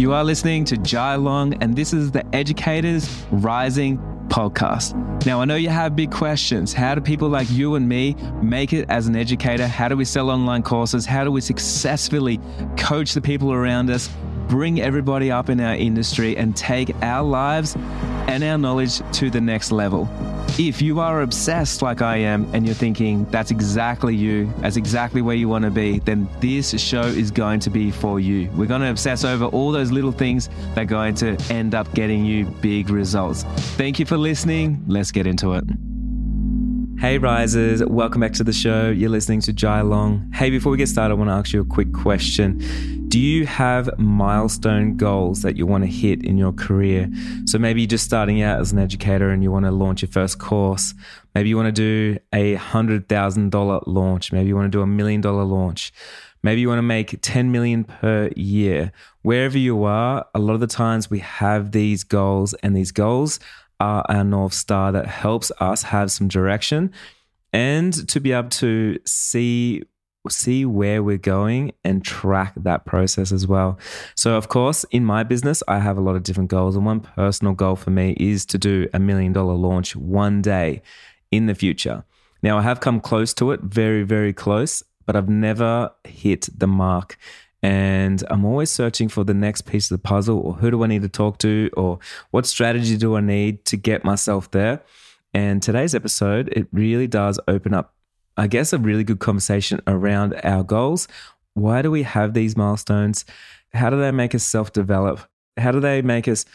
[0.00, 4.94] You are listening to Jai Long, and this is the Educators Rising podcast.
[5.26, 6.72] Now, I know you have big questions.
[6.72, 9.66] How do people like you and me make it as an educator?
[9.66, 11.04] How do we sell online courses?
[11.04, 12.40] How do we successfully
[12.78, 14.08] coach the people around us,
[14.48, 17.76] bring everybody up in our industry, and take our lives
[18.26, 20.08] and our knowledge to the next level?
[20.58, 25.22] If you are obsessed like I am and you're thinking that's exactly you, that's exactly
[25.22, 28.50] where you want to be, then this show is going to be for you.
[28.50, 31.92] We're going to obsess over all those little things that are going to end up
[31.94, 33.44] getting you big results.
[33.76, 34.84] Thank you for listening.
[34.86, 35.64] Let's get into it.
[37.00, 38.90] Hey risers, welcome back to the show.
[38.90, 40.30] You're listening to Jai Long.
[40.34, 42.58] Hey, before we get started, I want to ask you a quick question.
[43.08, 47.10] Do you have milestone goals that you want to hit in your career?
[47.46, 50.10] So maybe you're just starting out as an educator and you want to launch your
[50.10, 50.92] first course.
[51.34, 54.30] Maybe you want to do a $100,000 launch.
[54.30, 55.94] Maybe you want to do a million dollar launch.
[56.42, 58.92] Maybe you want to make 10 million per year.
[59.22, 63.40] Wherever you are, a lot of the times we have these goals and these goals
[63.80, 66.92] are our North Star that helps us have some direction
[67.52, 69.82] and to be able to see
[70.28, 73.78] see where we're going and track that process as well.
[74.14, 77.00] So of course, in my business, I have a lot of different goals and one
[77.00, 80.82] personal goal for me is to do a million dollar launch one day
[81.30, 82.04] in the future.
[82.42, 86.66] Now, I have come close to it, very very close, but I've never hit the
[86.66, 87.16] mark
[87.62, 90.86] and I'm always searching for the next piece of the puzzle or who do I
[90.86, 91.98] need to talk to or
[92.30, 94.82] what strategy do I need to get myself there.
[95.34, 97.94] And today's episode, it really does open up,
[98.36, 101.06] I guess, a really good conversation around our goals.
[101.54, 103.24] Why do we have these milestones?
[103.74, 105.20] How do they make us self develop?
[105.56, 106.46] How do they make us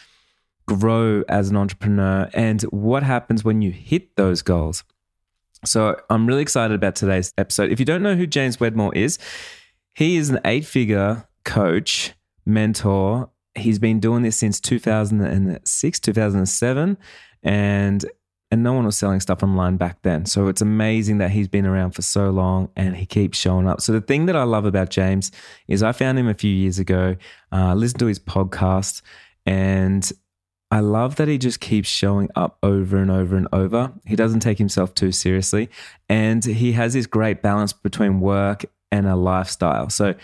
[0.66, 2.28] grow as an entrepreneur?
[2.34, 4.82] And what happens when you hit those goals?
[5.64, 7.70] So I'm really excited about today's episode.
[7.70, 9.18] If you don't know who James Wedmore is,
[9.96, 12.12] he is an eight figure coach,
[12.44, 13.30] mentor.
[13.54, 16.98] He's been doing this since 2006, 2007.
[17.42, 18.04] And
[18.50, 20.24] and no one was selling stuff online back then.
[20.26, 23.80] So it's amazing that he's been around for so long and he keeps showing up.
[23.80, 25.32] So the thing that I love about James
[25.66, 27.16] is I found him a few years ago,
[27.50, 29.02] uh, listened to his podcast,
[29.46, 30.12] and
[30.70, 33.92] I love that he just keeps showing up over and over and over.
[34.04, 35.68] He doesn't take himself too seriously,
[36.08, 39.90] and he has this great balance between work and a lifestyle.
[39.90, 40.14] So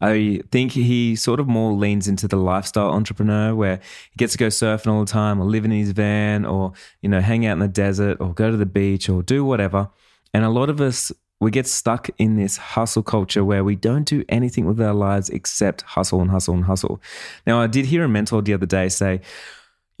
[0.00, 3.76] I think he sort of more leans into the lifestyle entrepreneur where
[4.10, 6.72] he gets to go surfing all the time or live in his van or,
[7.02, 9.88] you know, hang out in the desert or go to the beach or do whatever.
[10.34, 14.04] And a lot of us, we get stuck in this hustle culture where we don't
[14.04, 17.00] do anything with our lives except hustle and hustle and hustle.
[17.46, 19.20] Now, I did hear a mentor the other day say,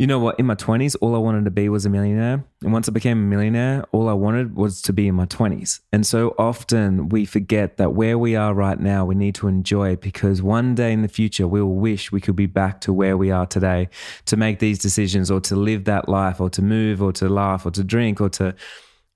[0.02, 0.36] you know what?
[0.40, 2.44] In my 20s, all I wanted to be was a millionaire.
[2.60, 5.78] And once I became a millionaire, all I wanted was to be in my 20s.
[5.92, 9.94] And so often we forget that where we are right now, we need to enjoy
[9.94, 13.16] because one day in the future, we will wish we could be back to where
[13.16, 13.90] we are today
[14.24, 17.64] to make these decisions or to live that life or to move or to laugh
[17.64, 18.56] or to drink or to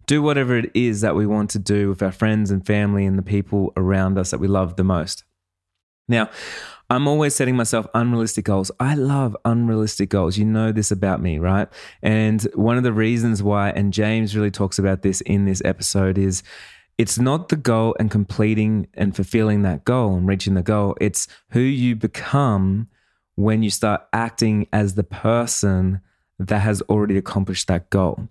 [0.06, 3.18] do whatever it is that we want to do with our friends and family and
[3.18, 5.24] the people around us that we love the most.
[6.08, 6.30] Now,
[6.88, 8.70] I'm always setting myself unrealistic goals.
[8.78, 10.38] I love unrealistic goals.
[10.38, 11.68] You know this about me, right?
[12.00, 16.16] And one of the reasons why, and James really talks about this in this episode,
[16.16, 16.44] is
[16.96, 20.96] it's not the goal and completing and fulfilling that goal and reaching the goal.
[21.00, 22.88] It's who you become
[23.34, 26.00] when you start acting as the person
[26.38, 28.28] that has already accomplished that goal.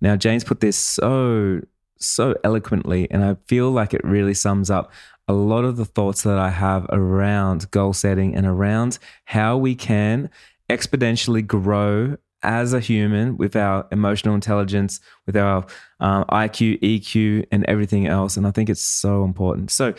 [0.00, 1.60] Now, James put this so,
[1.98, 4.90] so eloquently, and I feel like it really sums up
[5.28, 9.74] a lot of the thoughts that I have around goal setting and around how we
[9.74, 10.30] can
[10.70, 15.66] exponentially grow as a human with our emotional intelligence, with our
[16.00, 18.36] um, IQ, EQ, and everything else.
[18.36, 19.70] And I think it's so important.
[19.70, 19.94] So,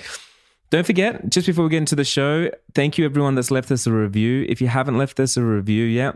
[0.70, 3.88] don't forget, just before we get into the show, thank you everyone that's left us
[3.88, 4.46] a review.
[4.48, 6.16] If you haven't left us a review yet,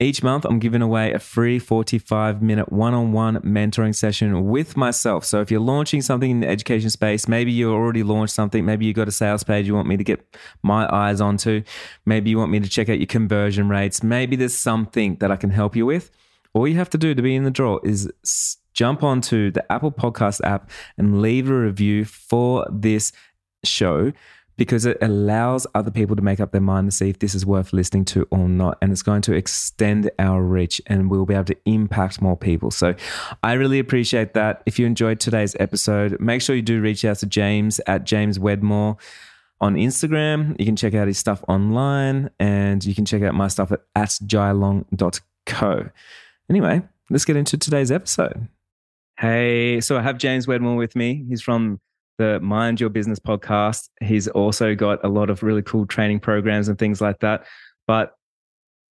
[0.00, 4.74] each month, I'm giving away a free 45 minute one on one mentoring session with
[4.74, 5.26] myself.
[5.26, 8.86] So, if you're launching something in the education space, maybe you already launched something, maybe
[8.86, 10.26] you've got a sales page you want me to get
[10.62, 11.62] my eyes onto,
[12.06, 15.36] maybe you want me to check out your conversion rates, maybe there's something that I
[15.36, 16.10] can help you with.
[16.54, 18.10] All you have to do to be in the draw is
[18.72, 23.12] jump onto the Apple Podcast app and leave a review for this
[23.64, 24.12] show
[24.56, 27.46] because it allows other people to make up their mind to see if this is
[27.46, 28.76] worth listening to or not.
[28.82, 32.70] And it's going to extend our reach and we'll be able to impact more people.
[32.70, 32.94] So
[33.42, 34.62] I really appreciate that.
[34.66, 38.38] If you enjoyed today's episode, make sure you do reach out to James at James
[38.38, 38.96] Wedmore
[39.60, 40.56] on Instagram.
[40.58, 43.80] You can check out his stuff online and you can check out my stuff at,
[43.94, 45.88] at jailong.co.
[46.48, 48.48] Anyway, let's get into today's episode.
[49.18, 51.24] Hey, so I have James Wedmore with me.
[51.28, 51.80] He's from
[52.20, 53.88] the Mind Your Business podcast.
[54.02, 57.46] He's also got a lot of really cool training programs and things like that.
[57.86, 58.12] But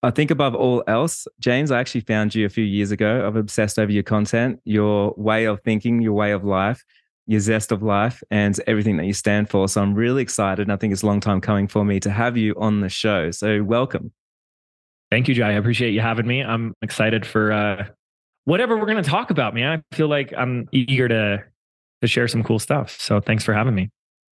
[0.01, 3.27] I think above all else, James, I actually found you a few years ago.
[3.27, 6.83] I've obsessed over your content, your way of thinking, your way of life,
[7.27, 9.67] your zest of life, and everything that you stand for.
[9.67, 10.63] So I'm really excited.
[10.63, 12.89] And I think it's a long time coming for me to have you on the
[12.89, 13.29] show.
[13.29, 14.11] So welcome.
[15.11, 15.49] Thank you, Jai.
[15.49, 16.43] I appreciate you having me.
[16.43, 17.85] I'm excited for uh,
[18.45, 19.83] whatever we're going to talk about, man.
[19.91, 21.43] I feel like I'm eager to
[22.01, 22.99] to share some cool stuff.
[22.99, 23.89] So thanks for having me.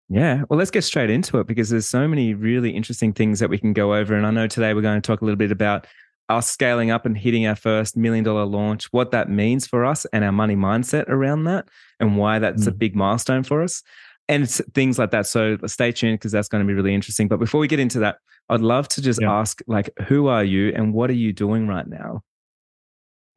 [0.09, 0.43] Yeah.
[0.49, 3.57] Well, let's get straight into it because there's so many really interesting things that we
[3.57, 4.13] can go over.
[4.13, 5.87] And I know today we're going to talk a little bit about
[6.29, 10.05] us scaling up and hitting our first million dollar launch, what that means for us
[10.05, 11.67] and our money mindset around that
[11.99, 12.67] and why that's mm.
[12.67, 13.81] a big milestone for us
[14.27, 15.27] and things like that.
[15.27, 17.27] So stay tuned because that's going to be really interesting.
[17.27, 18.17] But before we get into that,
[18.49, 19.31] I'd love to just yeah.
[19.31, 22.21] ask like, who are you and what are you doing right now?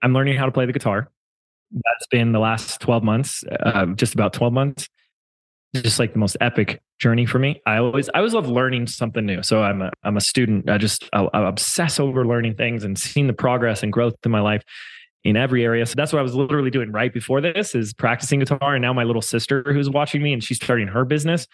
[0.03, 1.11] I'm learning how to play the guitar.
[1.71, 4.89] That's been the last 12 months, uh, just about 12 months
[5.75, 7.61] just like the most epic journey for me.
[7.67, 9.43] I always I always love learning something new.
[9.43, 10.69] So I'm a I'm a student.
[10.69, 14.31] I just I, I obsess over learning things and seeing the progress and growth in
[14.31, 14.63] my life
[15.25, 15.85] in every area.
[15.85, 18.75] So that's what I was literally doing right before this is practicing guitar.
[18.75, 21.47] And now my little sister who's watching me and she's starting her business.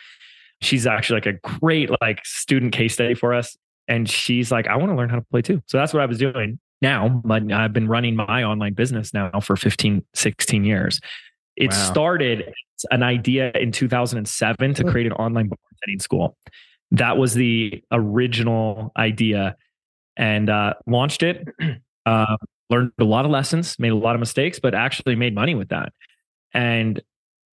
[0.60, 3.56] She's actually like a great like student case study for us.
[3.88, 5.62] And she's like, I want to learn how to play too.
[5.66, 7.08] So that's what I was doing now.
[7.24, 11.00] But I've been running my online business now for 15, 16 years.
[11.56, 11.76] It wow.
[11.76, 12.52] started
[12.90, 16.36] an idea in 2007 to create an online bartending school.
[16.90, 19.56] That was the original idea
[20.16, 21.48] and uh, launched it.
[22.06, 22.36] Uh,
[22.68, 25.70] learned a lot of lessons, made a lot of mistakes, but actually made money with
[25.70, 25.90] that.
[26.52, 27.00] And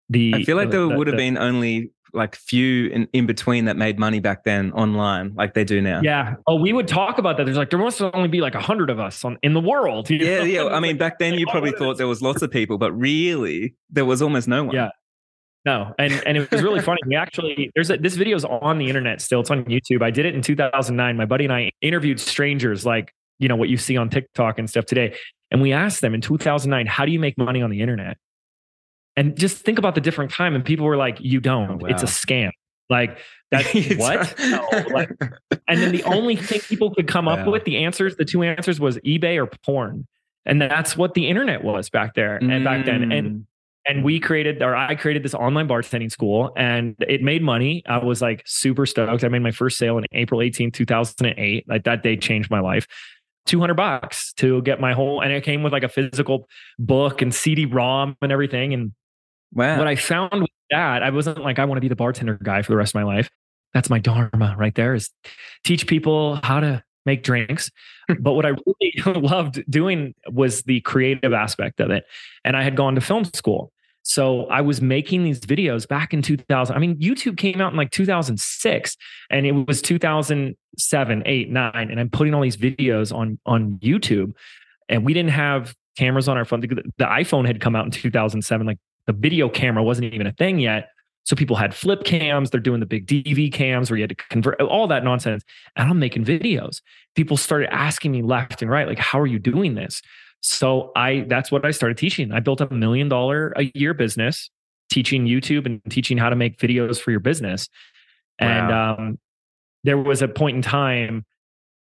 [0.09, 3.25] the I feel like the, there the, would have been only like few in, in
[3.25, 6.01] between that made money back then online, like they do now.
[6.01, 6.35] Yeah.
[6.47, 7.45] Oh, we would talk about that.
[7.45, 10.09] There's like there must only be like a hundred of us on in the world.
[10.09, 10.43] yeah, know?
[10.43, 10.65] yeah.
[10.65, 14.05] I mean, back then you probably thought there was lots of people, but really there
[14.05, 14.75] was almost no one.
[14.75, 14.89] Yeah.
[15.63, 16.99] No, and and it was really funny.
[17.05, 19.41] We actually there's a, this video is on the internet still.
[19.41, 20.01] It's on YouTube.
[20.01, 21.15] I did it in 2009.
[21.15, 24.67] My buddy and I interviewed strangers like you know what you see on TikTok and
[24.67, 25.15] stuff today,
[25.51, 28.17] and we asked them in 2009, how do you make money on the internet?
[29.17, 30.55] And just think about the different time.
[30.55, 31.71] And people were like, you don't.
[31.71, 31.89] Oh, wow.
[31.89, 32.51] It's a scam.
[32.91, 33.17] Like
[33.49, 34.37] that's what?
[34.39, 35.09] no, like,
[35.67, 38.79] and then the only thing people could come up with, the answers, the two answers
[38.79, 40.05] was eBay or porn.
[40.45, 42.63] And that's what the internet was back there and mm.
[42.63, 43.11] back then.
[43.11, 43.45] And mm.
[43.87, 47.83] and we created or I created this online bartending school and it made money.
[47.85, 49.23] I was like super stoked.
[49.23, 51.69] I made my first sale in April 18, 2008.
[51.69, 52.87] Like that day changed my life.
[53.45, 56.47] 200 bucks to get my whole and it came with like a physical
[56.77, 58.93] book and CD-ROM and everything and
[59.53, 59.77] Wow.
[59.77, 62.61] What I found with that, I wasn't like, I want to be the bartender guy
[62.61, 63.29] for the rest of my life.
[63.73, 65.09] That's my dharma right there is
[65.63, 67.71] teach people how to make drinks.
[68.09, 68.15] Hmm.
[68.21, 72.05] but what I really loved doing was the creative aspect of it.
[72.43, 73.71] And I had gone to film school.
[74.03, 76.75] So I was making these videos back in 2000.
[76.75, 78.97] I mean, YouTube came out in like 2006
[79.29, 84.33] and it was 2007, 8, 9 and I'm putting all these videos on on YouTube
[84.89, 86.61] and we didn't have cameras on our phone.
[86.61, 90.31] The, the iPhone had come out in 2007 like the video camera wasn't even a
[90.31, 90.89] thing yet.
[91.23, 94.15] So people had flip cams, they're doing the big DV cams where you had to
[94.15, 95.43] convert all that nonsense.
[95.75, 96.81] And I'm making videos.
[97.15, 100.01] People started asking me left and right, like, how are you doing this?
[100.41, 102.31] So I that's what I started teaching.
[102.31, 104.49] I built a million dollar a year business
[104.89, 107.69] teaching YouTube and teaching how to make videos for your business.
[108.39, 108.47] Wow.
[108.47, 109.19] And um,
[109.83, 111.25] there was a point in time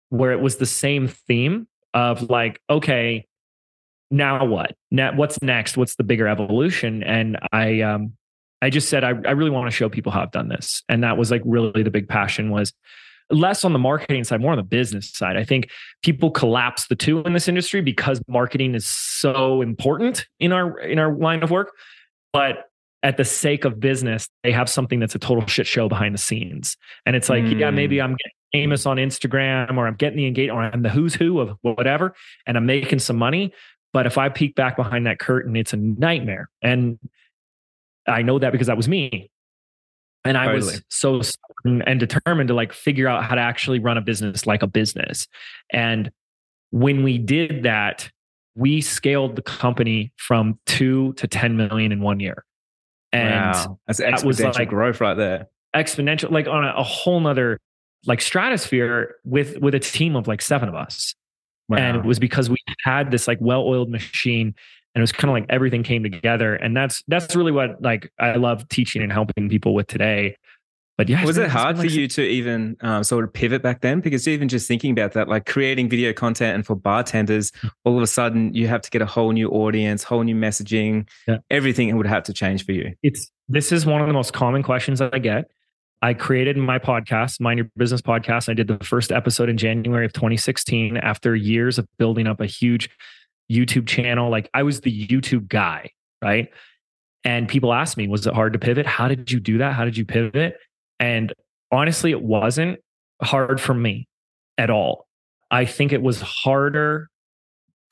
[0.09, 3.26] where it was the same theme of like, okay,
[4.09, 4.75] now what?
[4.91, 5.77] Now what's next?
[5.77, 7.03] What's the bigger evolution?
[7.03, 8.13] And I um
[8.61, 10.83] I just said I, I really want to show people how I've done this.
[10.89, 12.73] And that was like really the big passion was
[13.29, 15.37] less on the marketing side, more on the business side.
[15.37, 15.69] I think
[16.01, 20.99] people collapse the two in this industry because marketing is so important in our in
[20.99, 21.73] our line of work.
[22.33, 22.65] But
[23.03, 26.19] at the sake of business, they have something that's a total shit show behind the
[26.19, 26.77] scenes.
[27.05, 27.59] And it's like, mm.
[27.59, 28.05] yeah, maybe hmm.
[28.05, 31.39] I'm getting famous on Instagram or I'm getting the engagement or I'm the who's who
[31.39, 33.53] of whatever, and I'm making some money.
[33.93, 36.49] But if I peek back behind that curtain, it's a nightmare.
[36.61, 36.99] And
[38.07, 39.29] I know that because that was me.
[40.23, 40.59] And I totally.
[40.59, 41.21] was so
[41.63, 45.27] and determined to like figure out how to actually run a business like a business.
[45.71, 46.11] And
[46.71, 48.09] when we did that,
[48.55, 52.43] we scaled the company from two to 10 million in one year.
[53.13, 53.79] And wow.
[53.87, 55.47] that's exponential that was like growth right there.
[55.75, 57.59] Exponential, like on a, a whole nother
[58.05, 61.15] like stratosphere with with a team of like seven of us.
[61.69, 61.77] Wow.
[61.77, 64.55] And it was because we had this like well-oiled machine
[64.95, 66.55] and it was kind of like everything came together.
[66.55, 70.37] And that's that's really what like I love teaching and helping people with today.
[70.97, 73.81] But yeah, was it hard for like, you to even um, sort of pivot back
[73.81, 73.99] then?
[73.99, 77.51] Because even just thinking about that, like creating video content and for bartenders,
[77.85, 81.07] all of a sudden you have to get a whole new audience, whole new messaging,
[81.27, 81.37] yeah.
[81.51, 82.95] everything would have to change for you.
[83.03, 85.51] It's this is one of the most common questions that I get.
[86.01, 88.49] I created my podcast, Mind Your Business podcast.
[88.49, 92.45] I did the first episode in January of 2016 after years of building up a
[92.45, 92.89] huge
[93.51, 94.29] YouTube channel.
[94.29, 95.89] Like I was the YouTube guy,
[96.21, 96.49] right?
[97.23, 98.85] And people asked me, was it hard to pivot?
[98.85, 99.73] How did you do that?
[99.73, 100.57] How did you pivot?
[100.99, 101.33] And
[101.71, 102.79] honestly, it wasn't
[103.21, 104.07] hard for me
[104.57, 105.07] at all.
[105.49, 107.09] I think it was harder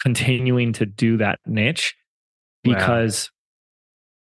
[0.02, 1.96] continuing to do that niche
[2.64, 3.32] because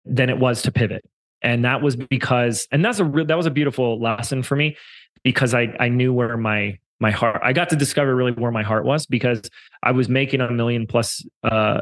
[0.05, 0.13] wow.
[0.13, 1.03] than it was to pivot.
[1.45, 4.75] And that was because, and that's a real, that was a beautiful lesson for me
[5.23, 8.63] because I, I knew where my, my heart, I got to discover really where my
[8.63, 9.43] heart was because
[9.83, 11.81] I was making a million plus, uh,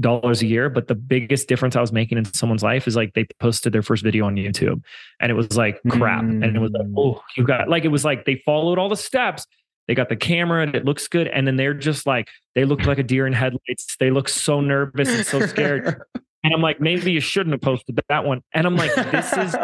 [0.00, 0.70] dollars a year.
[0.70, 3.82] But the biggest difference i was making in someone's life is like they posted their
[3.82, 4.82] first video on youtube
[5.20, 6.24] and it was like crap.
[6.24, 6.42] Mm.
[6.42, 6.94] and it was like mm.
[6.96, 9.46] oh you got like it was like they followed all the steps.
[9.88, 11.26] They got the camera and it looks good.
[11.26, 13.96] And then they're just like they look like a deer in headlights.
[14.00, 16.00] They look so nervous and so scared
[16.44, 19.56] and i'm like maybe you shouldn't have posted that one and i'm like this is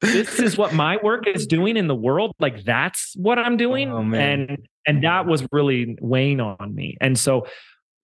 [0.00, 3.90] this is what my work is doing in the world like that's what i'm doing
[3.90, 7.46] oh, and and that was really weighing on me and so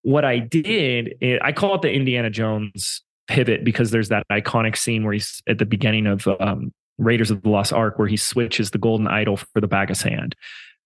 [0.06, 5.02] what I did, I call it the Indiana Jones pivot because there's that iconic scene
[5.02, 8.70] where he's at the beginning of um, Raiders of the Lost Ark where he switches
[8.70, 10.36] the golden idol for the bag of sand.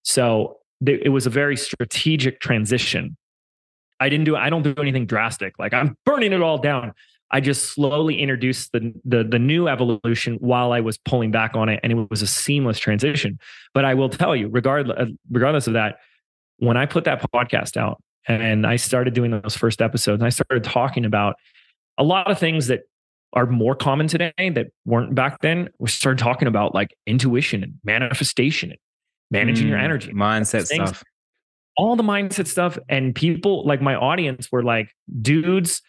[0.04, 3.14] So th- it was a very strategic transition.
[4.00, 6.92] I didn't do I don't do anything drastic like I'm burning it all down.
[7.32, 11.68] I just slowly introduced the, the the new evolution while I was pulling back on
[11.68, 13.38] it, and it was a seamless transition.
[13.72, 15.98] But I will tell you, regardless regardless of that,
[16.56, 20.20] when I put that podcast out, and I started doing those first episodes.
[20.20, 21.36] And I started talking about
[21.98, 22.82] a lot of things that
[23.32, 25.68] are more common today that weren't back then.
[25.78, 28.78] We started talking about like intuition and manifestation and
[29.30, 31.02] managing mm, your energy, mindset stuff,
[31.80, 32.78] all the mindset stuff.
[32.90, 35.80] And people like my audience were like dudes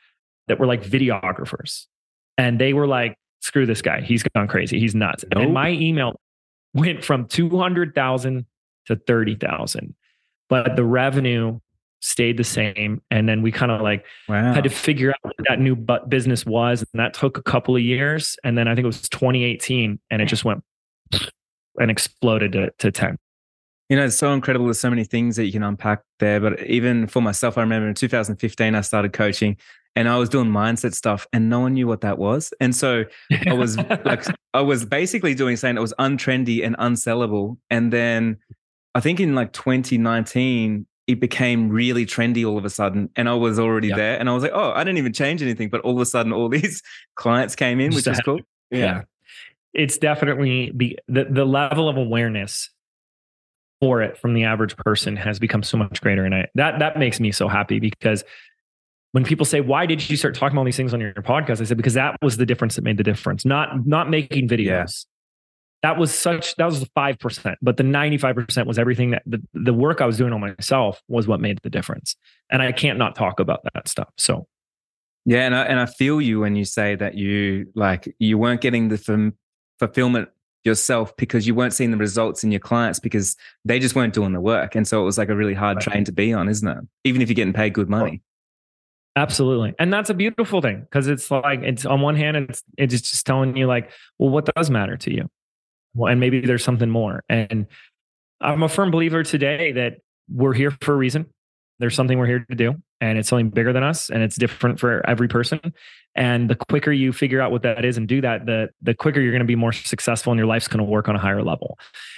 [0.48, 1.88] that were like videographers.
[2.38, 4.00] And they were like, screw this guy.
[4.00, 4.80] He's gone crazy.
[4.80, 5.26] He's nuts.
[5.34, 5.44] Nope.
[5.44, 6.18] And my email
[6.74, 8.46] went from 200,000
[8.86, 9.94] to 30,000.
[10.48, 11.60] But the revenue
[12.00, 13.02] stayed the same.
[13.12, 14.54] And then we kind of like wow.
[14.54, 16.86] had to figure out what that new business was.
[16.94, 18.38] And that took a couple of years.
[18.46, 20.64] And then I think it was 2018 and it just went
[21.78, 23.18] and exploded to, to 10.
[23.92, 24.68] You know, it's so incredible.
[24.68, 26.40] There's so many things that you can unpack there.
[26.40, 29.58] But even for myself, I remember in 2015, I started coaching
[29.98, 32.54] and I was doing mindset stuff and no one knew what that was.
[32.62, 33.04] And so
[33.46, 37.58] I was like, I was basically doing saying it was untrendy and unsellable.
[37.70, 38.38] And then
[38.96, 43.34] I think in like 2019, it became really trendy all of a sudden and i
[43.34, 43.98] was already yep.
[43.98, 46.06] there and i was like oh i didn't even change anything but all of a
[46.06, 46.82] sudden all these
[47.16, 48.78] clients came in which is cool yeah.
[48.78, 49.02] yeah.
[49.74, 52.70] it's definitely the, the the level of awareness
[53.82, 56.24] for it from the average person has become so much greater.
[56.24, 58.24] And I, that that makes me so happy because
[59.12, 61.60] when people say why did you start talking about all these things on your podcast?
[61.60, 65.06] I said because that was the difference that made the difference not not making videos.
[65.82, 69.12] That was such that was the five percent, but the ninety five percent was everything
[69.12, 72.16] that the, the work I was doing on myself was what made the difference,
[72.52, 74.10] and I can't not talk about that stuff.
[74.16, 74.46] So,
[75.26, 78.62] yeah, and I, and I feel you when you say that you like you weren't
[78.62, 79.34] getting the f-
[79.80, 80.30] fulfillment
[80.64, 84.34] yourself because you weren't seeing the results in your clients because they just weren't doing
[84.34, 85.84] the work, and so it was like a really hard right.
[85.84, 86.78] train to be on, isn't it?
[87.04, 88.22] Even if you're getting paid good money.
[89.18, 89.74] Absolutely.
[89.78, 93.26] And that's a beautiful thing because it's like it's on one hand it's it's just
[93.26, 95.30] telling you like, well, what does matter to you?
[95.94, 97.24] well, and maybe there's something more.
[97.30, 97.68] And
[98.40, 99.98] I'm a firm believer today that
[100.30, 101.28] we're here for a reason.
[101.80, 104.80] There's something we're here to do, and it's something bigger than us, and it's different
[104.80, 105.60] for every person.
[106.16, 109.20] And the quicker you figure out what that is and do that, the the quicker
[109.20, 111.44] you're going to be more successful, and your life's going to work on a higher
[111.44, 111.78] level.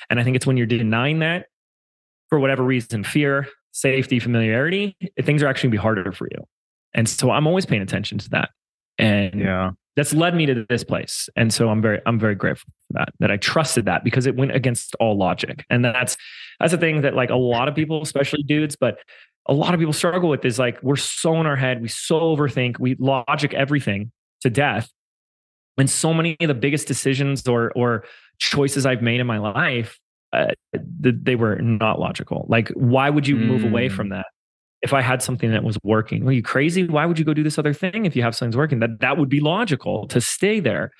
[0.09, 1.47] And I think it's when you're denying that
[2.29, 6.43] for whatever reason, fear, safety, familiarity, things are actually going to be harder for you.
[6.93, 8.49] And so I'm always paying attention to that.
[8.97, 11.29] And yeah, that's led me to this place.
[11.35, 14.35] And so I'm very, I'm very grateful for that, that I trusted that because it
[14.35, 15.65] went against all logic.
[15.69, 16.17] And that's,
[16.59, 18.99] that's the thing that like a lot of people, especially dudes, but
[19.47, 21.81] a lot of people struggle with is like, we're so in our head.
[21.81, 24.89] We so overthink, we logic everything to death.
[25.77, 28.05] And so many of the biggest decisions or, or
[28.39, 29.99] choices I've made in my life,
[30.31, 32.45] uh, they were not logical.
[32.47, 34.11] Like, why would you move away from mm.
[34.11, 34.25] that?
[34.83, 36.27] if I had something that was working.
[36.27, 36.85] Are you crazy?
[36.85, 38.79] Why would you go do this other thing if you have something's working?
[38.79, 40.91] That that would be logical to stay there.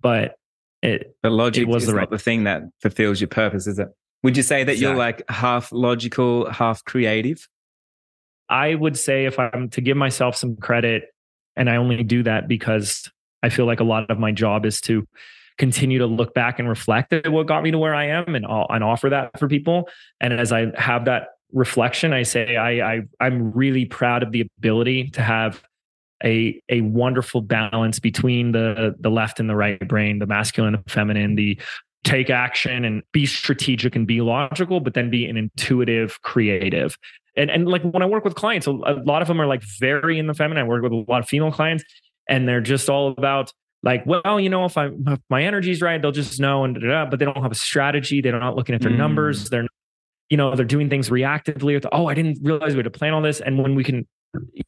[0.00, 0.34] But
[0.82, 2.10] it but logic it was the, right.
[2.10, 3.88] the thing that fulfills your purpose, is it?
[4.24, 4.88] Would you say that exactly.
[4.88, 7.46] you're like half logical, half creative?
[8.50, 11.04] I would say if I'm to give myself some credit,
[11.56, 13.10] and I only do that because
[13.42, 15.06] I feel like a lot of my job is to
[15.58, 18.46] continue to look back and reflect at what got me to where I am and,
[18.48, 19.88] and offer that for people.
[20.20, 24.48] And as I have that reflection, I say I, I I'm really proud of the
[24.58, 25.62] ability to have
[26.24, 30.90] a a wonderful balance between the the left and the right brain, the masculine and
[30.90, 31.60] feminine, the
[32.04, 36.96] take action and be strategic and be logical, but then be an intuitive, creative.
[37.36, 40.18] And and like when I work with clients, a, lot of them are like very
[40.18, 40.64] in the feminine.
[40.64, 41.84] I work with a lot of female clients,
[42.28, 46.00] and they're just all about like, well, you know, if I if my energy's right,
[46.00, 48.20] they'll just know and but they don't have a strategy.
[48.20, 48.98] They're not looking at their mm.
[48.98, 49.48] numbers.
[49.48, 49.66] They're,
[50.28, 51.74] you know, they're doing things reactively.
[51.74, 53.40] With, oh, I didn't realize we had to plan all this.
[53.40, 54.06] And when we can,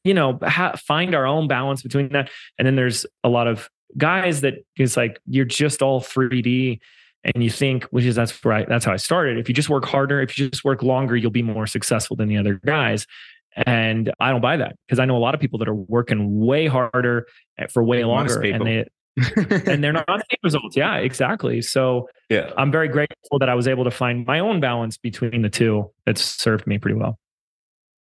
[0.04, 3.68] you know, ha- find our own balance between that, and then there's a lot of
[3.98, 6.78] guys that is like you're just all 3D
[7.24, 9.38] and you think, which is that's right, that's how I started.
[9.38, 12.28] If you just work harder, if you just work longer, you'll be more successful than
[12.28, 13.06] the other guys.
[13.54, 16.40] And I don't buy that because I know a lot of people that are working
[16.40, 17.26] way harder
[17.58, 18.86] eh, for way longer and they
[19.66, 20.76] and they're not seeing results.
[20.76, 21.60] Yeah, exactly.
[21.60, 25.42] So yeah, I'm very grateful that I was able to find my own balance between
[25.42, 25.90] the two.
[26.06, 27.18] It's served me pretty well.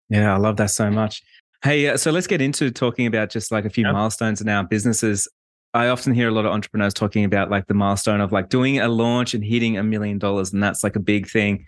[0.09, 1.21] Yeah, I love that so much.
[1.63, 3.93] Hey, uh, so let's get into talking about just like a few yep.
[3.93, 5.27] milestones in our businesses.
[5.75, 8.79] I often hear a lot of entrepreneurs talking about like the milestone of like doing
[8.79, 11.65] a launch and hitting a million dollars, and that's like a big thing.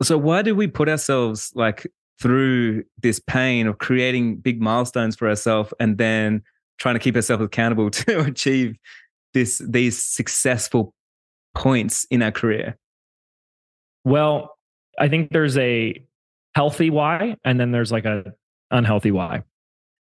[0.00, 1.84] So why do we put ourselves like
[2.20, 6.42] through this pain of creating big milestones for ourselves and then
[6.78, 8.76] trying to keep ourselves accountable to achieve
[9.34, 10.94] this these successful
[11.56, 12.78] points in our career?
[14.04, 14.56] Well,
[15.00, 16.00] I think there's a
[16.54, 18.34] healthy why and then there's like a
[18.70, 19.42] unhealthy why.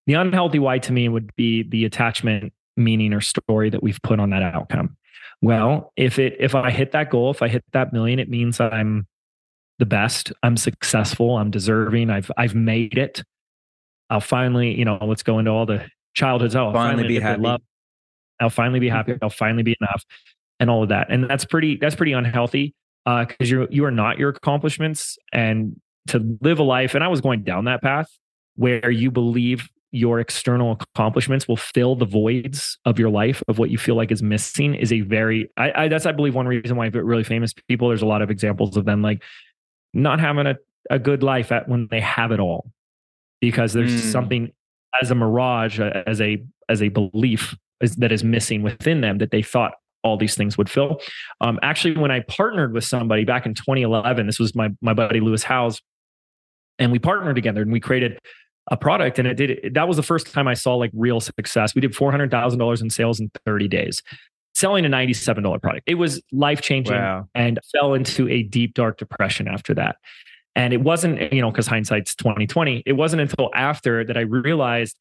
[0.05, 4.19] The unhealthy why to me would be the attachment meaning or story that we've put
[4.19, 4.97] on that outcome.
[5.41, 8.57] Well, if it if I hit that goal, if I hit that million, it means
[8.57, 9.07] that I'm
[9.79, 13.23] the best, I'm successful, I'm deserving, I've I've made it.
[14.09, 16.55] I'll finally, you know, let's go into all the childhoods.
[16.55, 17.41] Oh, I'll finally, finally be happy.
[17.41, 17.61] Love.
[18.39, 19.17] I'll finally be happy.
[19.21, 20.03] I'll finally be enough,
[20.59, 21.07] and all of that.
[21.09, 22.75] And that's pretty that's pretty unhealthy
[23.05, 25.17] because uh, you you are not your accomplishments.
[25.33, 28.07] And to live a life, and I was going down that path
[28.55, 33.69] where you believe your external accomplishments will fill the voids of your life of what
[33.69, 36.77] you feel like is missing is a very I, I, that's i believe one reason
[36.77, 39.21] why really famous people there's a lot of examples of them like
[39.93, 40.55] not having a,
[40.89, 42.71] a good life at when they have it all
[43.41, 44.11] because there's mm.
[44.11, 44.51] something
[45.01, 49.31] as a mirage as a as a belief is, that is missing within them that
[49.31, 49.73] they thought
[50.03, 51.01] all these things would fill
[51.41, 55.19] um, actually when i partnered with somebody back in 2011 this was my my buddy
[55.19, 55.81] lewis howes
[56.79, 58.17] and we partnered together and we created
[58.69, 61.73] a product and it did that was the first time I saw like real success.
[61.73, 64.03] We did $400,000 in sales in 30 days
[64.53, 65.83] selling a $97 product.
[65.87, 67.27] It was life changing wow.
[67.33, 69.95] and fell into a deep dark depression after that.
[70.55, 72.83] And it wasn't, you know, cuz hindsight's 2020.
[72.85, 74.97] It wasn't until after that I realized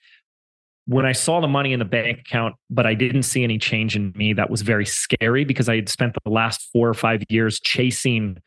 [0.87, 3.95] when I saw the money in the bank account, but I didn't see any change
[3.95, 7.23] in me, that was very scary because I had spent the last four or five
[7.29, 8.39] years chasing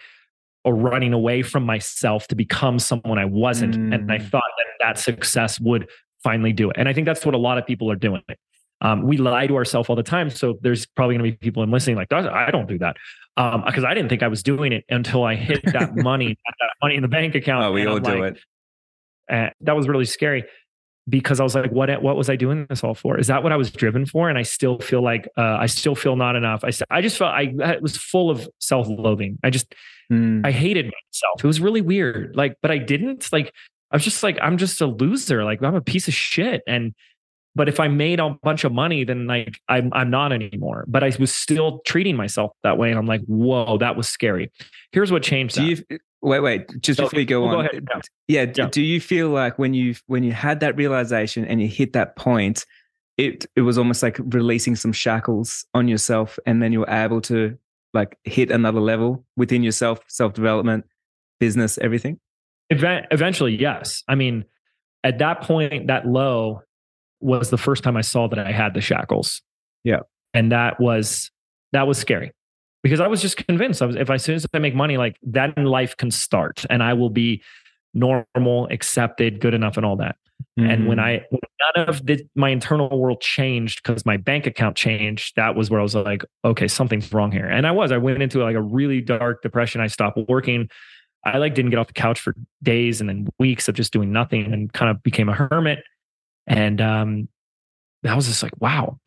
[0.63, 3.75] or running away from myself to become someone I wasn't.
[3.75, 3.95] Mm.
[3.95, 4.29] And I mm.
[4.29, 5.89] thought that that success would
[6.23, 6.77] finally do it.
[6.79, 8.21] And I think that's what a lot of people are doing.
[8.81, 10.29] Um, we lie to ourselves all the time.
[10.29, 12.97] So there's probably going to be people in listening like, I don't do that.
[13.35, 16.69] Um, because I didn't think I was doing it until I hit that money, that
[16.81, 17.65] money in the bank account.
[17.65, 18.41] Oh, we all I'm do like, it.
[19.29, 20.43] And that was really scary
[21.09, 23.17] because I was like, what, what was I doing this all for?
[23.17, 24.29] Is that what I was driven for?
[24.29, 26.63] And I still feel like, uh, I still feel not enough.
[26.63, 29.39] I, I just felt I, I was full of self-loathing.
[29.43, 29.73] I just,
[30.11, 30.45] mm.
[30.45, 31.43] I hated myself.
[31.43, 32.35] It was really weird.
[32.35, 33.53] Like, but I didn't like,
[33.91, 35.43] I was just like, I'm just a loser.
[35.43, 36.61] Like I'm a piece of shit.
[36.67, 36.93] And
[37.55, 40.85] but if I made a bunch of money, then like I'm I'm not anymore.
[40.87, 42.89] But I was still treating myself that way.
[42.89, 44.51] And I'm like, whoa, that was scary.
[44.91, 45.55] Here's what changed.
[45.55, 45.85] Do that.
[45.89, 47.65] you wait, wait, just before we go on.
[47.65, 48.45] Go yeah.
[48.55, 48.67] yeah.
[48.67, 52.15] Do you feel like when you when you had that realization and you hit that
[52.15, 52.65] point,
[53.17, 57.21] it it was almost like releasing some shackles on yourself, and then you were able
[57.21, 57.57] to
[57.93, 60.85] like hit another level within yourself, self development,
[61.39, 62.19] business, everything?
[62.69, 64.03] Event- eventually, yes.
[64.07, 64.45] I mean,
[65.03, 66.61] at that point, that low
[67.19, 69.41] was the first time I saw that I had the shackles.
[69.83, 69.99] Yeah.
[70.33, 71.31] And that was
[71.71, 72.31] that was scary
[72.83, 74.97] because I was just convinced I was if I, as soon as I make money,
[74.97, 77.41] like that in life can start and I will be
[77.93, 80.15] normal, accepted, good enough, and all that.
[80.59, 80.73] Mm.
[80.73, 81.03] And when mm.
[81.03, 81.41] I when
[81.75, 85.79] none of the, my internal world changed because my bank account changed, that was where
[85.79, 87.45] I was like, okay, something's wrong here.
[87.45, 87.91] And I was.
[87.91, 89.81] I went into like a really dark depression.
[89.81, 90.69] I stopped working.
[91.25, 94.11] I like didn't get off the couch for days and then weeks of just doing
[94.11, 95.79] nothing and kind of became a hermit.
[96.47, 97.29] And um,
[98.03, 98.99] that was just like, wow.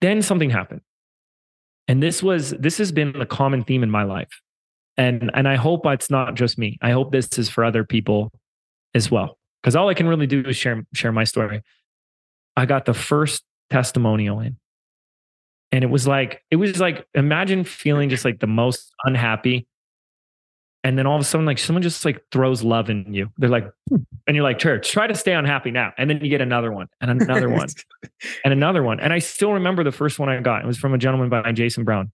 [0.00, 0.80] Then something happened.
[1.88, 4.40] And this was this has been a common theme in my life.
[4.96, 6.78] And and I hope it's not just me.
[6.80, 8.30] I hope this is for other people
[8.94, 9.38] as well.
[9.62, 11.62] Because all I can really do is share share my story.
[12.56, 14.56] I got the first testimonial in.
[15.70, 19.66] And it was like, it was like, imagine feeling just like the most unhappy
[20.84, 23.48] and then all of a sudden like someone just like throws love in you they're
[23.48, 23.70] like
[24.26, 26.88] and you're like church try to stay unhappy now and then you get another one
[27.00, 27.68] and another one
[28.44, 30.92] and another one and i still remember the first one i got it was from
[30.92, 32.10] a gentleman by jason brown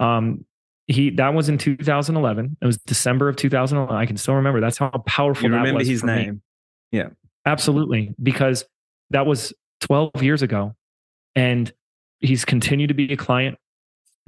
[0.00, 0.44] um
[0.88, 2.56] he that was in 2011.
[2.60, 3.94] It was December of 2011.
[3.94, 4.60] I can still remember.
[4.60, 5.48] That's how powerful.
[5.48, 6.32] You remember his me.
[6.92, 7.08] Yeah,
[7.46, 8.14] absolutely.
[8.22, 8.64] Because
[9.10, 10.74] that was 12 years ago,
[11.34, 11.72] and
[12.20, 13.58] he's continued to be a client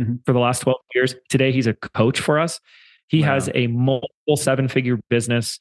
[0.01, 0.17] mm-hmm.
[0.27, 1.15] for the last 12 years.
[1.29, 2.61] Today, he's a coach for us.
[3.09, 3.35] He wow.
[3.35, 5.59] has a multiple seven figure business,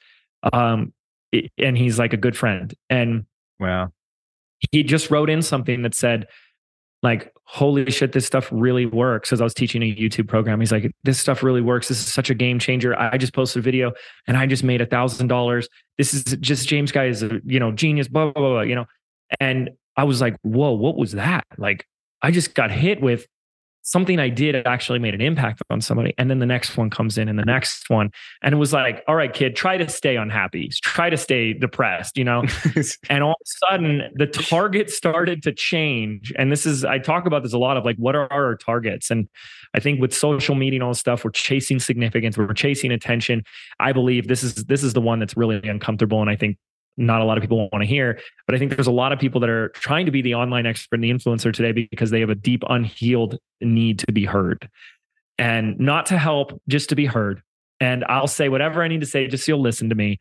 [0.51, 0.93] um,
[1.57, 2.73] and he's like a good friend.
[2.89, 3.25] And
[3.59, 3.91] wow,
[4.71, 6.27] he just wrote in something that said
[7.03, 9.31] like, holy shit, this stuff really works.
[9.33, 11.87] As I was teaching a YouTube program, he's like, this stuff really works.
[11.87, 12.97] This is such a game changer.
[12.99, 13.91] I just posted a video
[14.27, 15.67] and I just made a thousand dollars.
[15.97, 18.75] This is just James guy is a, you know, genius, blah, blah, blah, blah, you
[18.75, 18.85] know?
[19.39, 21.45] And I was like, whoa, what was that?
[21.57, 21.85] Like,
[22.21, 23.27] I just got hit with
[23.83, 26.13] something I did actually made an impact on somebody.
[26.17, 28.11] And then the next one comes in and the next one.
[28.41, 32.17] And it was like, all right, kid, try to stay unhappy, try to stay depressed,
[32.17, 32.43] you know?
[33.09, 36.33] and all of a sudden the target started to change.
[36.37, 39.11] And this is, I talk about this a lot of like, what are our targets?
[39.11, 39.27] And
[39.73, 43.43] I think with social media and all this stuff, we're chasing significance, we're chasing attention.
[43.79, 46.21] I believe this is, this is the one that's really uncomfortable.
[46.21, 46.57] And I think
[46.97, 48.19] not a lot of people want to hear.
[48.45, 50.65] But I think there's a lot of people that are trying to be the online
[50.65, 54.69] expert and the influencer today because they have a deep, unhealed need to be heard
[55.37, 57.41] and not to help, just to be heard.
[57.79, 60.19] And I'll say whatever I need to say, just so you'll listen to me.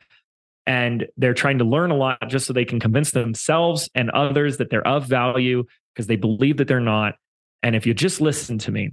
[0.66, 4.58] And they're trying to learn a lot just so they can convince themselves and others
[4.58, 7.16] that they're of value because they believe that they're not.
[7.62, 8.90] And if you just listen to me,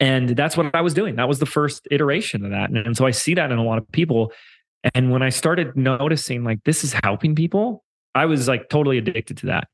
[0.00, 1.16] and that's what I was doing.
[1.16, 2.70] That was the first iteration of that.
[2.70, 4.32] And, and so I see that in a lot of people
[4.94, 9.36] and when I started noticing like this is helping people, I was like totally addicted
[9.38, 9.68] to that.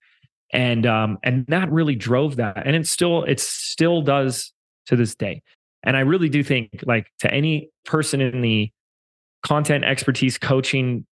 [0.52, 2.66] And um and that really drove that.
[2.66, 4.52] And it still it still does
[4.86, 5.42] to this day.
[5.82, 8.70] And I really do think like to any person in the
[9.42, 11.06] content expertise coaching,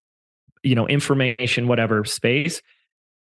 [0.62, 2.62] you know, information whatever space,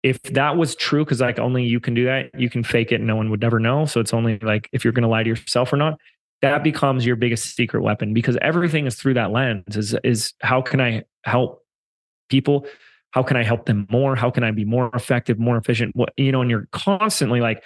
[0.02, 3.00] if that was true cuz like only you can do that, you can fake it
[3.00, 3.85] no one would never know.
[3.87, 5.98] So it's only like if you're going to lie to yourself or not
[6.46, 10.62] that becomes your biggest secret weapon because everything is through that lens is is how
[10.62, 11.62] can i help
[12.28, 12.66] people?
[13.11, 14.16] How can i help them more?
[14.16, 15.94] How can i be more effective more efficient?
[15.94, 17.62] What you know and you're constantly like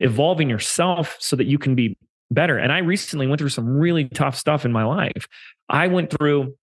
[0.00, 1.96] evolving yourself so that you can be
[2.30, 2.58] better.
[2.58, 5.26] And i recently went through some really tough stuff in my life.
[5.68, 6.54] I went through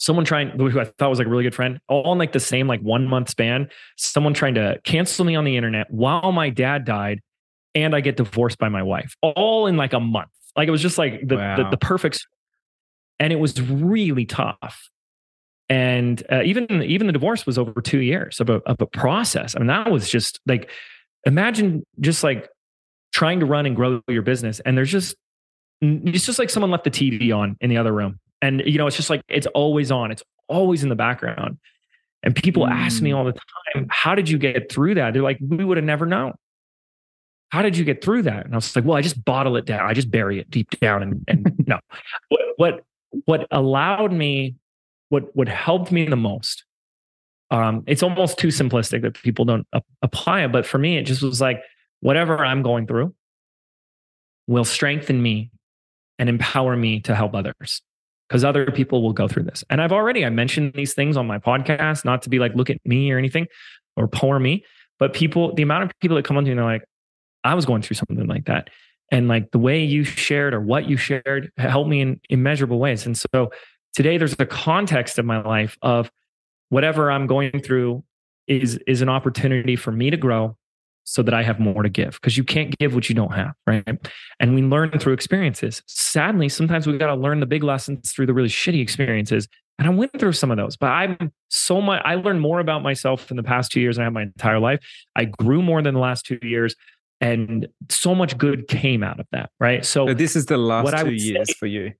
[0.00, 2.40] someone trying who i thought was like a really good friend all in like the
[2.40, 6.48] same like one month span someone trying to cancel me on the internet while my
[6.48, 7.20] dad died
[7.74, 10.82] and i get divorced by my wife all in like a month like it was
[10.82, 11.56] just like the wow.
[11.56, 12.26] the, the, perfect,
[13.18, 14.90] and it was really tough.
[15.68, 19.54] And uh, even even the divorce was over two years of a of a process.
[19.54, 20.70] I mean, that was just like
[21.24, 22.48] imagine just like
[23.12, 25.14] trying to run and grow your business, and there's just
[25.80, 28.86] it's just like someone left the TV on in the other room, and you know
[28.86, 31.58] it's just like it's always on, it's always in the background.
[32.22, 32.70] And people mm.
[32.70, 33.16] ask me mm.
[33.16, 36.04] all the time, "How did you get through that?" They're like, "We would have never
[36.04, 36.34] known."
[37.50, 38.46] How did you get through that?
[38.46, 39.86] And I was like, well, I just bottle it down.
[39.86, 41.02] I just bury it deep down.
[41.02, 41.78] And, and no,
[42.28, 42.84] what, what,
[43.24, 44.54] what allowed me,
[45.08, 46.64] what, what helped me the most,
[47.50, 50.52] um, it's almost too simplistic that people don't a- apply it.
[50.52, 51.60] But for me, it just was like,
[52.00, 53.14] whatever I'm going through
[54.46, 55.50] will strengthen me
[56.18, 57.82] and empower me to help others
[58.28, 59.64] because other people will go through this.
[59.70, 62.70] And I've already, I mentioned these things on my podcast, not to be like, look
[62.70, 63.48] at me or anything
[63.96, 64.64] or poor me,
[65.00, 66.84] but people, the amount of people that come on to me and they're like,
[67.44, 68.70] I was going through something like that.
[69.10, 73.06] And like the way you shared or what you shared helped me in immeasurable ways.
[73.06, 73.50] And so
[73.94, 76.10] today there's a context of my life of
[76.68, 78.04] whatever I'm going through
[78.46, 80.56] is is an opportunity for me to grow
[81.04, 83.54] so that I have more to give because you can't give what you don't have,
[83.66, 83.84] right?
[84.38, 85.82] And we learn through experiences.
[85.86, 89.48] Sadly, sometimes we got to learn the big lessons through the really shitty experiences.
[89.78, 92.82] And I went through some of those, but I'm so much, I learned more about
[92.82, 94.80] myself in the past two years than I have my entire life.
[95.16, 96.76] I grew more than the last two years
[97.20, 99.84] and so much good came out of that right?
[99.84, 101.92] So, so this is the last two years say, for you.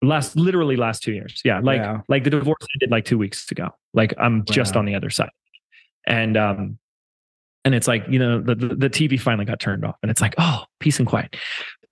[0.00, 1.40] Last literally last two years.
[1.44, 2.02] Yeah like wow.
[2.08, 3.70] like the divorce ended like two weeks ago.
[3.94, 4.44] Like i'm wow.
[4.48, 5.30] just on the other side.
[6.06, 6.78] And um
[7.64, 10.20] and it's like you know the, the the tv finally got turned off and it's
[10.20, 11.36] like oh peace and quiet.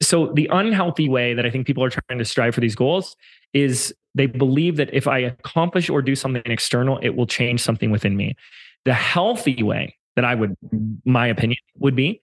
[0.02, 3.16] So the unhealthy way that i think people are trying to strive for these goals
[3.52, 7.90] is they believe that if i accomplish or do something external it will change something
[7.90, 8.36] within me.
[8.84, 10.56] The healthy way that i would
[11.04, 12.22] my opinion would be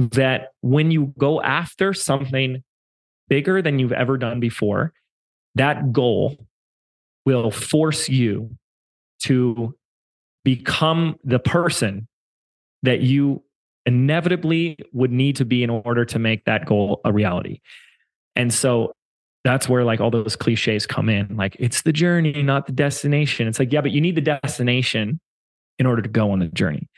[0.00, 2.62] that when you go after something
[3.28, 4.92] bigger than you've ever done before,
[5.56, 6.36] that goal
[7.26, 8.56] will force you
[9.20, 9.74] to
[10.42, 12.08] become the person
[12.82, 13.42] that you
[13.84, 17.60] inevitably would need to be in order to make that goal a reality.
[18.36, 18.94] And so
[19.44, 21.36] that's where like all those cliches come in.
[21.36, 23.48] Like it's the journey, not the destination.
[23.48, 25.20] It's like, yeah, but you need the destination
[25.78, 26.88] in order to go on the journey.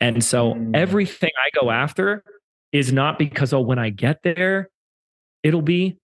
[0.00, 0.76] And so mm.
[0.76, 2.24] everything I go after
[2.72, 4.70] is not because, oh, when I get there,
[5.42, 5.98] it'll be,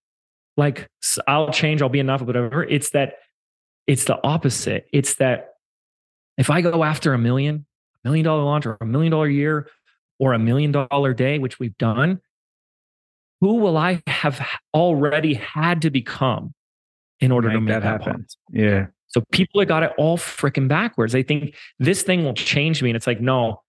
[0.56, 0.88] like
[1.26, 2.62] I'll change, I'll be enough, whatever.
[2.62, 3.14] It's that
[3.86, 4.86] it's the opposite.
[4.92, 5.54] It's that
[6.38, 7.66] if I go after a million,
[8.04, 9.68] a million dollar launch or a million dollar year
[10.18, 12.20] or a million dollar day, which we've done,
[13.40, 16.54] who will I have already had to become
[17.20, 18.12] in order make to make that, that happen?
[18.12, 18.36] Point?
[18.50, 18.86] Yeah.
[19.08, 21.12] So people have got it all freaking backwards.
[21.12, 22.90] They think this thing will change me.
[22.90, 23.63] And it's like, no,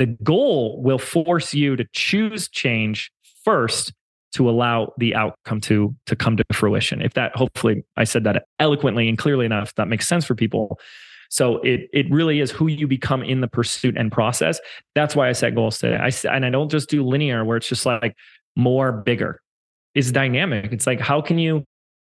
[0.00, 3.12] the goal will force you to choose change
[3.44, 3.92] first
[4.32, 7.02] to allow the outcome to to come to fruition.
[7.02, 10.80] If that hopefully I said that eloquently and clearly enough, that makes sense for people.
[11.28, 14.58] So it it really is who you become in the pursuit and process.
[14.94, 15.96] That's why I set goals today.
[15.96, 18.16] I and I don't just do linear where it's just like
[18.56, 19.42] more bigger.
[19.94, 20.72] It's dynamic.
[20.72, 21.64] It's like how can you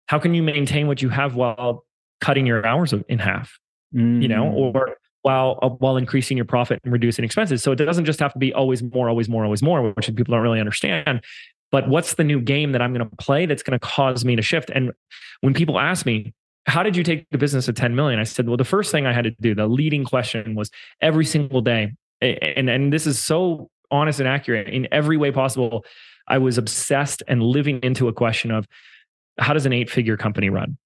[0.05, 1.83] how can you maintain what you have while
[2.19, 3.57] cutting your hours in half?
[3.91, 4.21] Mm.
[4.21, 4.75] You know, mm.
[4.75, 7.63] or while uh, while increasing your profit and reducing expenses.
[7.63, 10.33] So it doesn't just have to be always more, always more, always more, which people
[10.33, 11.21] don't really understand.
[11.71, 14.35] But what's the new game that I'm going to play that's going to cause me
[14.35, 14.69] to shift?
[14.71, 14.91] And
[15.39, 16.33] when people ask me,
[16.65, 18.19] how did you take the business to 10 million?
[18.19, 20.69] I said, well, the first thing I had to do, the leading question was
[21.01, 21.93] every single day.
[22.21, 25.85] And, and this is so honest and accurate in every way possible.
[26.27, 28.67] I was obsessed and living into a question of
[29.39, 30.77] how does an eight figure company run?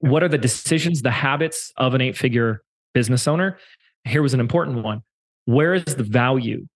[0.00, 2.62] What are the decisions, the habits of an eight figure
[2.96, 3.58] business owner?
[4.04, 5.02] Here was an important one.
[5.44, 6.66] Where is the value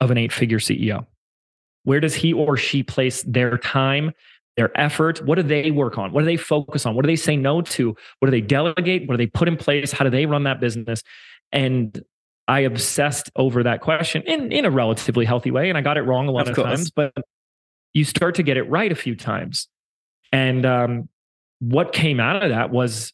[0.00, 1.04] of an eight figure CEO?
[1.84, 4.12] Where does he or she place their time,
[4.56, 5.22] their effort?
[5.26, 6.12] What do they work on?
[6.12, 6.94] What do they focus on?
[6.94, 7.94] What do they say no to?
[8.18, 9.06] What do they delegate?
[9.06, 9.92] What do they put in place?
[9.92, 11.02] How do they run that business?
[11.52, 12.02] And
[12.48, 15.68] I obsessed over that question in, in a relatively healthy way.
[15.68, 17.12] And I got it wrong a lot of, of times, but
[17.92, 19.68] you start to get it right a few times.
[20.32, 21.10] And um,
[21.58, 23.12] what came out of that was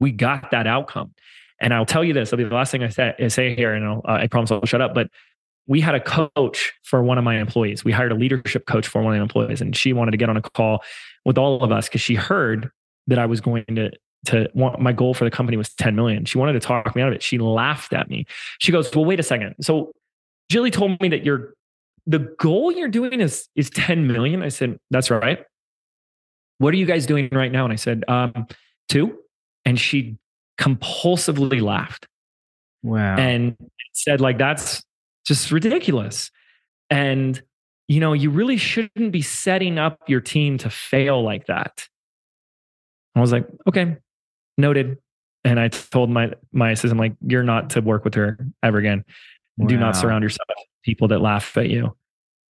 [0.00, 1.14] we got that outcome.
[1.60, 3.74] And I'll tell you this, it'll be the last thing I say, I say here,
[3.74, 4.94] and I'll, uh, I promise I'll shut up.
[4.94, 5.08] But
[5.66, 7.84] we had a coach for one of my employees.
[7.84, 10.28] We hired a leadership coach for one of the employees, and she wanted to get
[10.28, 10.82] on a call
[11.24, 12.70] with all of us because she heard
[13.08, 13.90] that I was going to
[14.26, 16.24] to want my goal for the company was 10 million.
[16.24, 17.22] She wanted to talk me out of it.
[17.22, 18.26] She laughed at me.
[18.58, 19.54] She goes, "Well, wait a second.
[19.60, 19.92] So
[20.48, 21.54] Jilly told me that your
[22.06, 24.42] the goal you're doing is is 10 million.
[24.42, 25.44] I said, "That's right."
[26.58, 27.64] What are you guys doing right now?
[27.64, 28.46] And I said, um,
[28.88, 29.18] two.
[29.64, 30.16] And she
[30.58, 32.06] compulsively laughed.
[32.82, 33.16] Wow.
[33.16, 33.56] And
[33.92, 34.82] said, like, that's
[35.26, 36.30] just ridiculous.
[36.90, 37.42] And,
[37.88, 41.86] you know, you really shouldn't be setting up your team to fail like that.
[43.14, 43.96] I was like, okay,
[44.56, 44.98] noted.
[45.44, 49.04] And I told my my assistant, like, you're not to work with her ever again.
[49.56, 49.66] Wow.
[49.66, 51.96] Do not surround yourself with people that laugh at you.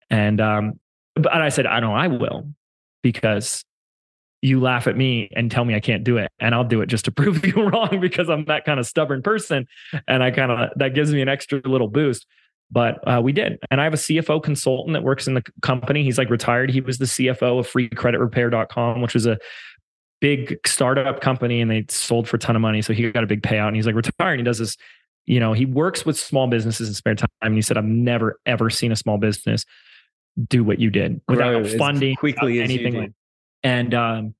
[0.10, 0.80] And um,
[1.15, 2.52] but I said, I know I will,
[3.02, 3.63] because
[4.41, 6.32] you laugh at me and tell me I can't do it.
[6.39, 9.21] And I'll do it just to prove you wrong because I'm that kind of stubborn
[9.21, 9.67] person.
[10.08, 12.26] And I kind of that gives me an extra little boost
[12.71, 13.60] but uh, we did.
[13.71, 16.04] And I have a CFO consultant that works in the company.
[16.04, 16.69] He's like retired.
[16.69, 19.38] He was the CFO of freecreditrepair.com, which was a
[20.19, 22.82] big startup company and they sold for a ton of money.
[22.82, 24.34] So he got a big payout and he's like retired.
[24.34, 24.76] And he does this,
[25.26, 27.30] you know, he works with small businesses in spare time.
[27.41, 29.65] And he said, I've never, ever seen a small business
[30.50, 33.13] do what you did without Grow funding, quickly without anything.
[33.67, 34.36] And, um,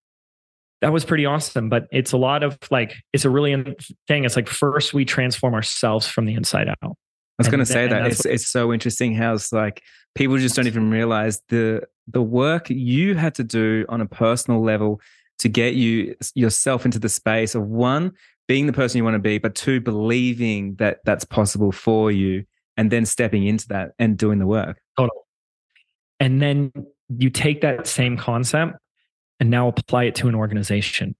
[0.81, 3.75] that was pretty awesome, but it's a lot of like, it's a really
[4.07, 4.25] thing.
[4.25, 6.77] It's like first we transform ourselves from the inside out.
[6.83, 6.93] I
[7.39, 9.81] was going to say that it's, it's so interesting how it's like
[10.13, 14.63] people just don't even realize the the work you had to do on a personal
[14.63, 15.01] level
[15.39, 18.11] to get you yourself into the space of one
[18.47, 22.45] being the person you want to be, but two believing that that's possible for you,
[22.77, 24.79] and then stepping into that and doing the work.
[24.97, 25.21] Totally.
[26.19, 26.71] And then
[27.17, 28.77] you take that same concept
[29.39, 31.15] and now apply it to an organization.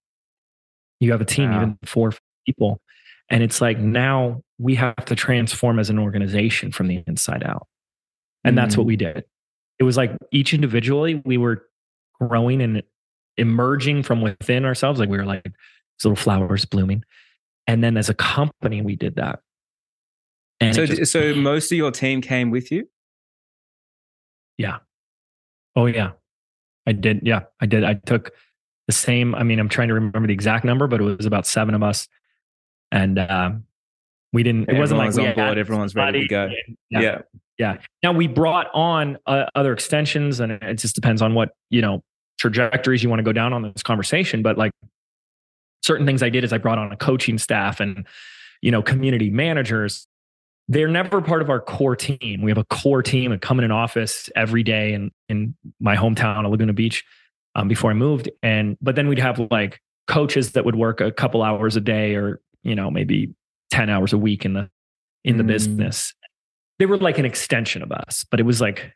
[1.00, 1.58] You have a team, wow.
[1.58, 2.14] even four
[2.46, 2.82] people,
[3.30, 7.68] and it's like now we have to transform as an organization from the inside out.
[8.44, 8.62] And mm.
[8.62, 8.88] that's what mm.
[8.88, 9.24] we did.
[9.80, 11.68] It was like each individually, we were
[12.20, 12.82] growing and
[13.38, 15.00] emerging from within ourselves.
[15.00, 15.46] Like we were like
[16.04, 17.04] little flowers blooming.
[17.68, 19.40] And then as a company, we did that.
[20.60, 22.90] And so, just, so most of your team came with you?
[24.58, 24.78] Yeah.
[25.76, 26.14] Oh, yeah.
[26.88, 27.22] I did.
[27.24, 27.84] Yeah, I did.
[27.84, 28.32] I took
[28.88, 29.36] the same.
[29.36, 31.84] I mean, I'm trying to remember the exact number, but it was about seven of
[31.84, 32.08] us
[32.92, 33.64] and um,
[34.34, 34.70] we didn't.
[34.70, 35.58] It wasn't like we on board.
[35.58, 36.50] Everyone's ready to go.
[36.90, 37.00] Yeah.
[37.02, 37.22] yeah.
[37.58, 41.82] yeah, Now we brought on uh, other extensions, and it just depends on what you
[41.82, 42.04] know
[42.40, 44.42] trajectories you want to go down on this conversation.
[44.42, 44.72] But like
[45.84, 48.06] certain things I did is I brought on a coaching staff and
[48.62, 50.08] you know community managers.
[50.70, 52.42] They're never part of our core team.
[52.42, 55.96] We have a core team and come in an office every day in in my
[55.96, 57.06] hometown of Laguna Beach
[57.56, 58.30] um, before I moved.
[58.44, 62.16] And but then we'd have like coaches that would work a couple hours a day
[62.16, 63.34] or you know, maybe
[63.72, 64.70] 10 hours a week in the
[65.24, 65.48] in the mm.
[65.48, 66.14] business.
[66.80, 68.92] They were like an extension of us, but it was like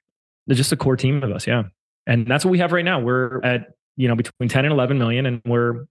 [0.46, 1.48] they're just a core team of us.
[1.48, 1.64] Yeah.
[2.06, 3.00] And that's what we have right now.
[3.00, 5.86] We're at, you know, between 10 and 11 million, and we're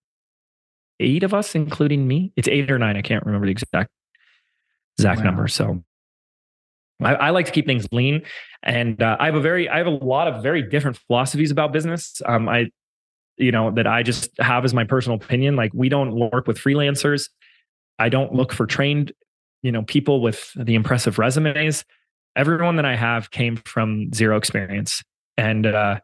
[0.98, 2.32] eight of us, including me.
[2.36, 2.96] It's eight or nine.
[2.96, 3.90] I can't remember the exact
[5.00, 5.24] exact wow.
[5.24, 5.48] number.
[5.48, 5.82] So
[7.02, 8.22] I, I, like to keep things lean,
[8.62, 11.72] and uh, I have a very, I have a lot of very different philosophies about
[11.72, 12.20] business.
[12.26, 12.70] Um, I,
[13.36, 15.56] you know, that I just have as my personal opinion.
[15.56, 17.30] Like we don't work with freelancers.
[17.98, 19.12] I don't look for trained,
[19.62, 21.84] you know, people with the impressive resumes.
[22.36, 25.02] Everyone that I have came from zero experience,
[25.36, 26.00] and uh,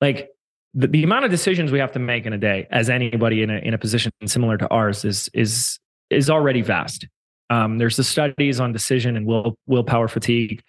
[0.00, 0.30] like
[0.74, 3.50] the, the amount of decisions we have to make in a day as anybody in
[3.50, 5.78] a, in a position similar to ours is, is,
[6.10, 7.06] is already vast.
[7.50, 10.62] Um, there's the studies on decision and will, willpower fatigue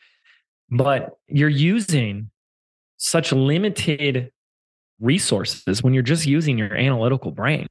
[0.72, 2.30] but you're using
[2.98, 4.32] such limited
[5.00, 7.68] resources when you're just using your analytical brain.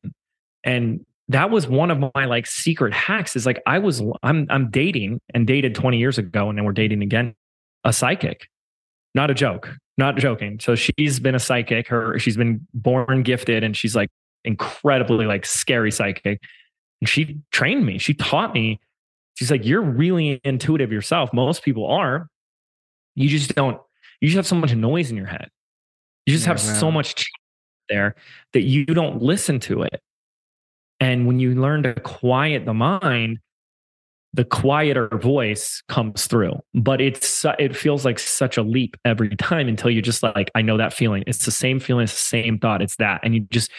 [0.65, 4.71] And that was one of my like secret hacks is like I was I'm I'm
[4.71, 7.35] dating and dated 20 years ago and then we're dating again
[7.85, 8.49] a psychic.
[9.15, 9.75] Not a joke.
[9.99, 10.59] Not joking.
[10.61, 11.89] So she's been a psychic.
[11.89, 14.09] Her she's been born gifted and she's like
[14.45, 16.41] incredibly like scary psychic.
[17.01, 17.99] And she trained me.
[17.99, 18.81] She taught me.
[19.35, 21.33] She's like, you're really intuitive yourself.
[21.33, 22.29] Most people are.
[23.19, 23.81] You just don't,
[24.21, 25.49] you just have so much noise in your head.
[26.27, 27.25] You just yeah, have so much
[27.89, 28.15] there
[28.53, 30.01] that you don't listen to it.
[31.01, 33.39] And when you learn to quiet the mind,
[34.35, 36.61] the quieter voice comes through.
[36.75, 40.63] But it's it feels like such a leap every time until you're just like, I
[40.63, 41.25] know that feeling.
[41.27, 42.83] It's the same feeling, it's the same thought.
[42.83, 43.21] It's that.
[43.23, 43.71] And you just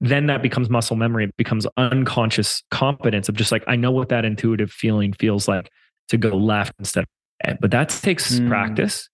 [0.00, 1.24] then that becomes muscle memory.
[1.24, 5.70] It becomes unconscious competence of just like, I know what that intuitive feeling feels like
[6.08, 7.08] to go left instead of
[7.60, 8.48] but that takes mm.
[8.48, 9.08] practice.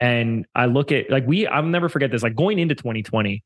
[0.00, 2.22] And I look at like we, I'll never forget this.
[2.22, 3.42] Like going into 2020,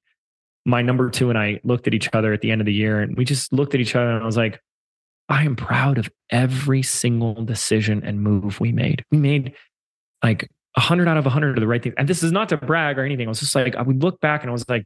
[0.64, 3.00] my number two and I looked at each other at the end of the year
[3.00, 4.60] and we just looked at each other and I was like,
[5.28, 9.04] I am proud of every single decision and move we made.
[9.10, 9.54] We made
[10.22, 11.94] like a hundred out of a hundred of the right things.
[11.96, 13.26] And this is not to brag or anything.
[13.26, 14.84] I was just like, I would look back and I was like,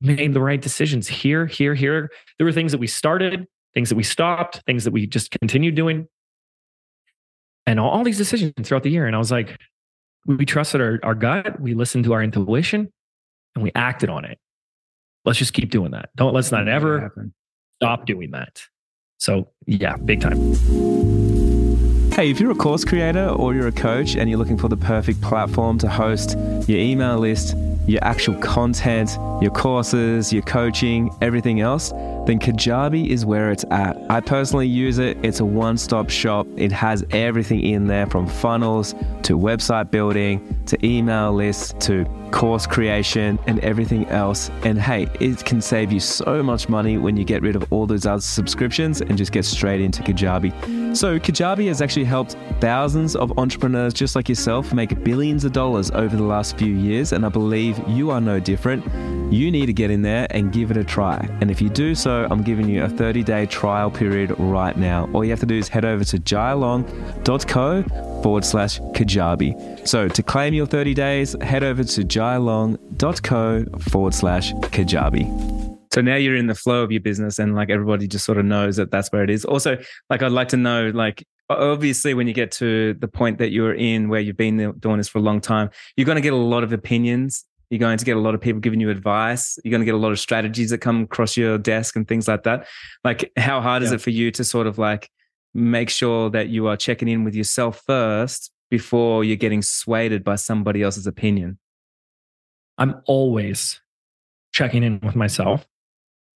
[0.00, 2.10] made the right decisions here, here, here.
[2.38, 5.74] There were things that we started, things that we stopped, things that we just continued
[5.74, 6.08] doing
[7.66, 9.06] and all, all these decisions throughout the year.
[9.06, 9.58] And I was like,
[10.26, 12.92] we trusted our, our gut, we listened to our intuition,
[13.54, 14.38] and we acted on it.
[15.24, 16.10] Let's just keep doing that.
[16.16, 17.30] Don't let's not ever
[17.76, 18.62] stop doing that.
[19.18, 20.54] So yeah, big time.
[22.12, 24.76] Hey, if you're a course creator or you're a coach and you're looking for the
[24.76, 29.10] perfect platform to host your email list, your actual content,
[29.42, 31.92] your courses, your coaching, everything else,
[32.26, 33.96] then Kajabi is where it's at.
[34.10, 35.18] I personally use it.
[35.22, 36.46] It's a one stop shop.
[36.56, 42.66] It has everything in there from funnels to website building to email lists to course
[42.66, 44.50] creation and everything else.
[44.64, 47.86] And hey, it can save you so much money when you get rid of all
[47.86, 50.96] those other subscriptions and just get straight into Kajabi.
[50.96, 55.90] So, Kajabi has actually helped thousands of entrepreneurs just like yourself make billions of dollars
[55.90, 57.12] over the last few years.
[57.12, 58.84] And I believe you are no different.
[59.32, 61.16] You need to get in there and give it a try.
[61.40, 65.08] And if you do so, I'm giving you a 30 day trial period right now.
[65.12, 67.82] All you have to do is head over to jailong.co
[68.22, 69.86] forward slash Kajabi.
[69.86, 75.78] So to claim your 30 days, head over to jailong.co forward slash Kajabi.
[75.92, 78.44] So now you're in the flow of your business and like everybody just sort of
[78.44, 79.44] knows that that's where it is.
[79.44, 79.78] Also,
[80.10, 83.74] like I'd like to know, like, obviously when you get to the point that you're
[83.74, 86.36] in where you've been doing this for a long time, you're going to get a
[86.36, 89.58] lot of opinions you're going to get a lot of people giving you advice.
[89.64, 92.28] You're going to get a lot of strategies that come across your desk and things
[92.28, 92.66] like that.
[93.02, 93.86] Like, how hard yeah.
[93.86, 95.10] is it for you to sort of like
[95.54, 100.36] make sure that you are checking in with yourself first before you're getting swayed by
[100.36, 101.58] somebody else's opinion?
[102.78, 103.80] I'm always
[104.52, 105.66] checking in with myself.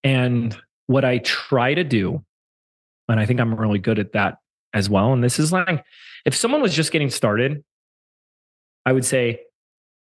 [0.05, 0.57] And
[0.87, 2.24] what I try to do,
[3.09, 4.39] and I think I'm really good at that
[4.72, 5.12] as well.
[5.12, 5.85] And this is like,
[6.24, 7.64] if someone was just getting started,
[8.87, 9.41] I would say,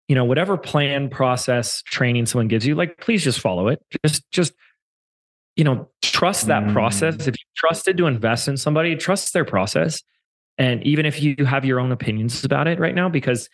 [0.07, 4.23] you know whatever plan process training someone gives you like please just follow it just
[4.31, 4.53] just
[5.55, 6.73] you know trust that mm.
[6.73, 10.01] process if you trusted to invest in somebody trust their process
[10.57, 13.49] And even if you have your own opinions about it right now, because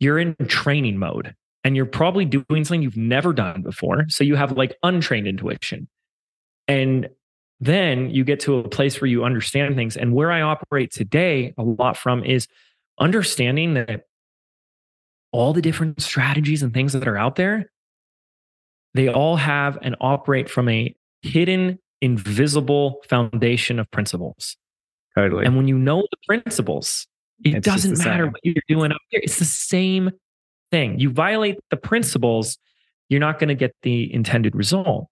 [0.00, 1.34] you're in training mode
[1.64, 4.06] and you're probably doing something you've never done before.
[4.08, 5.88] So you have like untrained intuition.
[6.66, 7.08] And
[7.60, 9.96] then you get to a place where you understand things.
[9.96, 12.48] And where I operate today a lot from is
[12.98, 14.06] understanding that
[15.32, 17.70] all the different strategies and things that are out there,
[18.94, 24.56] they all have and operate from a hidden, invisible foundation of principles.
[25.14, 25.44] Totally.
[25.44, 27.06] And when you know the principles,
[27.44, 29.20] it it's doesn't matter what you're doing up here.
[29.22, 30.10] It's the same
[30.70, 30.98] thing.
[30.98, 32.58] You violate the principles,
[33.08, 35.06] you're not going to get the intended result.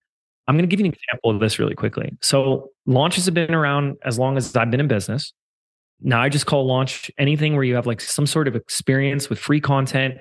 [0.46, 2.16] I'm going to give you an example of this really quickly.
[2.22, 5.32] So, launches have been around as long as I've been in business.
[6.02, 9.38] Now, I just call launch anything where you have like some sort of experience with
[9.38, 10.14] free content.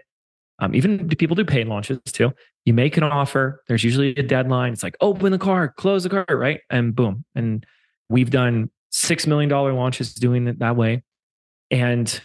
[0.59, 2.33] Um, even people do paid launches too.
[2.65, 4.73] You make an offer, there's usually a deadline.
[4.73, 6.59] It's like, open the cart, close the cart, right?
[6.69, 7.23] And boom.
[7.33, 7.65] And
[8.09, 11.03] we've done $6 million launches doing it that way.
[11.71, 12.21] And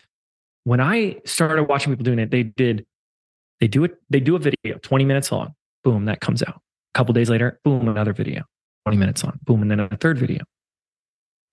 [0.64, 2.86] when I started watching people doing it, they did,
[3.60, 5.54] they do it, they do a video 20 minutes long.
[5.84, 6.56] Boom, that comes out.
[6.56, 8.42] A couple days later, boom, another video,
[8.86, 9.38] 20 minutes long.
[9.44, 10.42] Boom, and then a third video.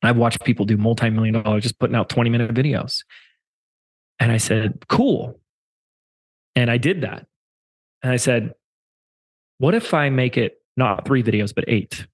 [0.04, 3.04] I've watched people do multi-million dollars just putting out 20 minute videos.
[4.20, 5.40] And I said, cool.
[6.56, 7.26] And I did that.
[8.04, 8.54] And I said,
[9.60, 12.08] what if I make it not three videos, but eight?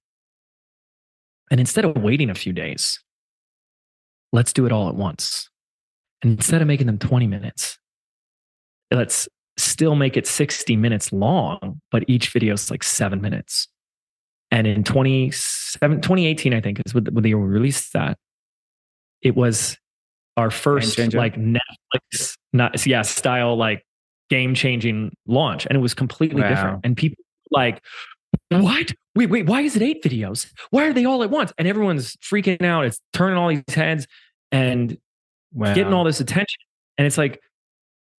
[1.49, 2.99] And instead of waiting a few days,
[4.33, 5.49] let's do it all at once.
[6.21, 7.77] And instead of making them 20 minutes,
[8.91, 13.67] let's still make it 60 minutes long, but each video is like seven minutes.
[14.51, 18.17] And in 2018, I think is when they released that,
[19.21, 19.77] it was
[20.37, 23.83] our first like Netflix, not yeah, style like
[24.29, 25.65] game changing launch.
[25.65, 26.49] And it was completely wow.
[26.49, 26.79] different.
[26.83, 27.83] And people like,
[28.49, 28.93] what?
[29.15, 30.47] Wait, wait, why is it eight videos?
[30.69, 31.51] Why are they all at once?
[31.57, 32.85] And everyone's freaking out.
[32.85, 34.07] It's turning all these heads
[34.51, 34.97] and
[35.51, 35.73] wow.
[35.73, 36.59] getting all this attention.
[36.97, 37.41] And it's like,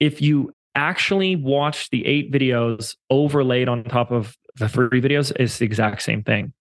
[0.00, 5.58] if you actually watch the eight videos overlaid on top of the three videos, is
[5.58, 6.52] the exact same thing.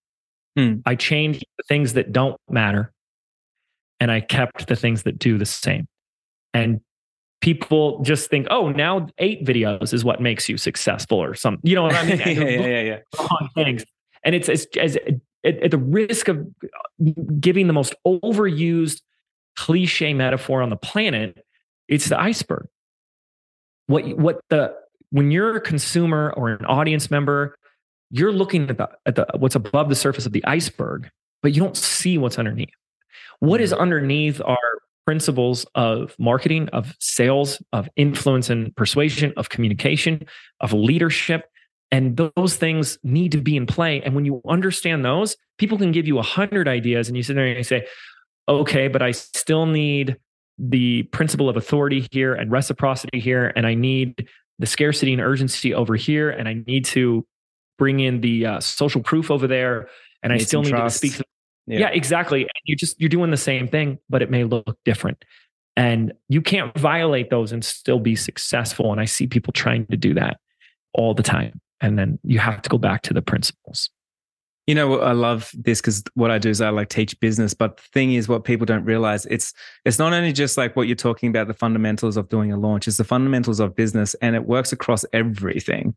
[0.55, 0.75] Hmm.
[0.85, 2.91] I changed the things that don't matter
[3.99, 5.87] and I kept the things that do the same.
[6.53, 6.81] And
[7.41, 11.61] people just think, oh, now eight videos is what makes you successful or something.
[11.63, 12.17] You know what I mean?
[12.19, 13.47] yeah, yeah, yeah, yeah.
[13.53, 13.83] Things.
[14.23, 14.97] And it's, it's as
[15.43, 16.45] at, at the risk of
[17.39, 19.01] giving the most overused
[19.55, 21.43] cliche metaphor on the planet,
[21.87, 22.67] it's the iceberg.
[23.87, 24.75] What what the
[25.11, 27.57] when you're a consumer or an audience member,
[28.09, 31.09] you're looking at the, at the what's above the surface of the iceberg,
[31.41, 32.69] but you don't see what's underneath.
[33.39, 33.81] What is mm-hmm.
[33.81, 34.57] underneath are
[35.05, 40.25] principles of marketing, of sales, of influence and persuasion, of communication,
[40.59, 41.45] of leadership.
[41.91, 44.01] And those things need to be in play.
[44.01, 47.35] And when you understand those, people can give you a hundred ideas and you sit
[47.35, 47.87] there and you say,
[48.49, 50.17] okay, but I still need
[50.59, 53.53] the principle of authority here and reciprocity here.
[53.55, 54.27] And I need
[54.59, 56.29] the scarcity and urgency over here.
[56.29, 57.25] And I need to
[57.77, 59.89] bring in the uh, social proof over there.
[60.23, 61.01] And I still need trust.
[61.01, 61.23] to speak to
[61.67, 61.79] yeah.
[61.79, 62.41] yeah, exactly.
[62.41, 65.23] And you just you're doing the same thing, but it may look different.
[65.75, 68.91] And you can't violate those and still be successful.
[68.91, 70.39] And I see people trying to do that
[70.93, 71.61] all the time.
[71.81, 73.91] And then you have to go back to the principles.
[74.65, 77.53] You know, I love this because what I do is I like teach business.
[77.53, 79.53] But the thing is, what people don't realize it's
[79.85, 82.87] it's not only just like what you're talking about, the fundamentals of doing a launch.
[82.87, 85.95] It's the fundamentals of business, and it works across everything.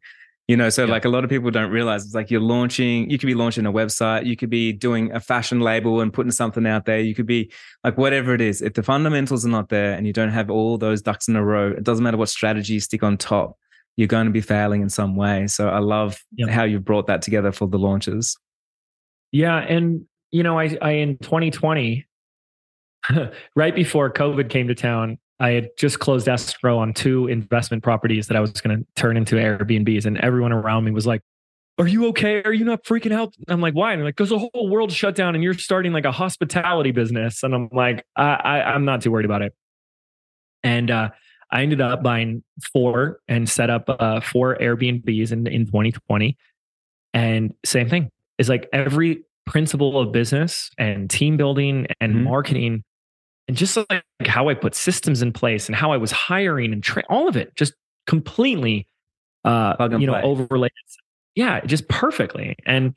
[0.50, 0.90] You know, so yeah.
[0.90, 3.66] like a lot of people don't realize it's like you're launching, you could be launching
[3.66, 6.98] a website, you could be doing a fashion label and putting something out there.
[6.98, 7.52] You could be
[7.84, 8.60] like whatever it is.
[8.60, 11.44] If the fundamentals are not there and you don't have all those ducks in a
[11.44, 13.56] row, it doesn't matter what strategy you stick on top,
[13.94, 15.46] you're going to be failing in some way.
[15.46, 16.50] So I love yeah.
[16.50, 18.36] how you've brought that together for the launches.
[19.30, 19.56] Yeah.
[19.56, 22.04] And, you know, I, I in 2020,
[23.54, 28.26] right before COVID came to town, I had just closed escrow on two investment properties
[28.26, 31.22] that I was going to turn into Airbnbs, and everyone around me was like,
[31.78, 32.42] "Are you okay?
[32.42, 35.14] Are you not freaking out?" I'm like, "Why?" And like, "Because the whole world shut
[35.14, 39.00] down, and you're starting like a hospitality business." And I'm like, I, I am not
[39.00, 39.54] too worried about it."
[40.62, 41.08] And uh,
[41.50, 46.36] I ended up buying four and set up uh, four Airbnbs in in 2020,
[47.14, 48.10] and same thing.
[48.38, 52.24] It's like every principle of business and team building and mm-hmm.
[52.24, 52.84] marketing
[53.50, 56.84] and just like how I put systems in place and how I was hiring and
[56.84, 57.74] tra- all of it just
[58.06, 58.86] completely,
[59.44, 60.70] uh, you know, overlaid.
[61.34, 62.54] Yeah, just perfectly.
[62.64, 62.94] And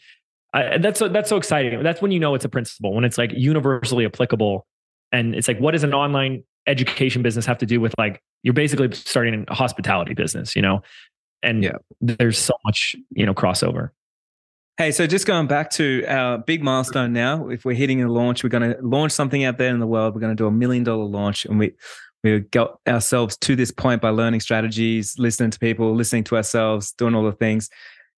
[0.53, 1.81] I, that's so, that's so exciting.
[1.81, 4.67] That's when you know it's a principle when it's like universally applicable.
[5.11, 8.53] And it's like, what does an online education business have to do with like you're
[8.53, 10.83] basically starting a hospitality business, you know?
[11.41, 11.77] And yeah.
[11.99, 13.89] there's so much, you know, crossover.
[14.75, 18.43] Hey, so just going back to our big milestone now, if we're hitting a launch,
[18.43, 20.15] we're going to launch something out there in the world.
[20.15, 21.73] We're going to do a million dollar launch, and we
[22.23, 26.91] we got ourselves to this point by learning strategies, listening to people, listening to ourselves,
[26.93, 27.69] doing all the things.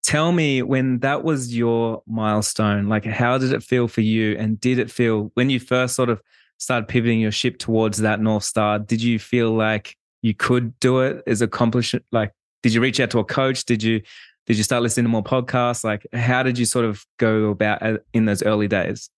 [0.02, 4.58] Tell me when that was your milestone, like how did it feel for you, and
[4.58, 6.22] did it feel when you first sort of
[6.58, 8.80] started pivoting your ship towards that north star?
[8.80, 11.22] Did you feel like you could do it?
[11.28, 12.32] Is accomplishment like?
[12.64, 13.66] Did you reach out to a coach?
[13.66, 14.02] Did you
[14.46, 15.84] did you start listening to more podcasts?
[15.84, 19.10] Like, how did you sort of go about uh, in those early days?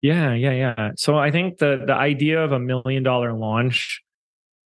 [0.00, 0.90] Yeah, yeah, yeah.
[0.96, 4.00] So I think the the idea of a million dollar launch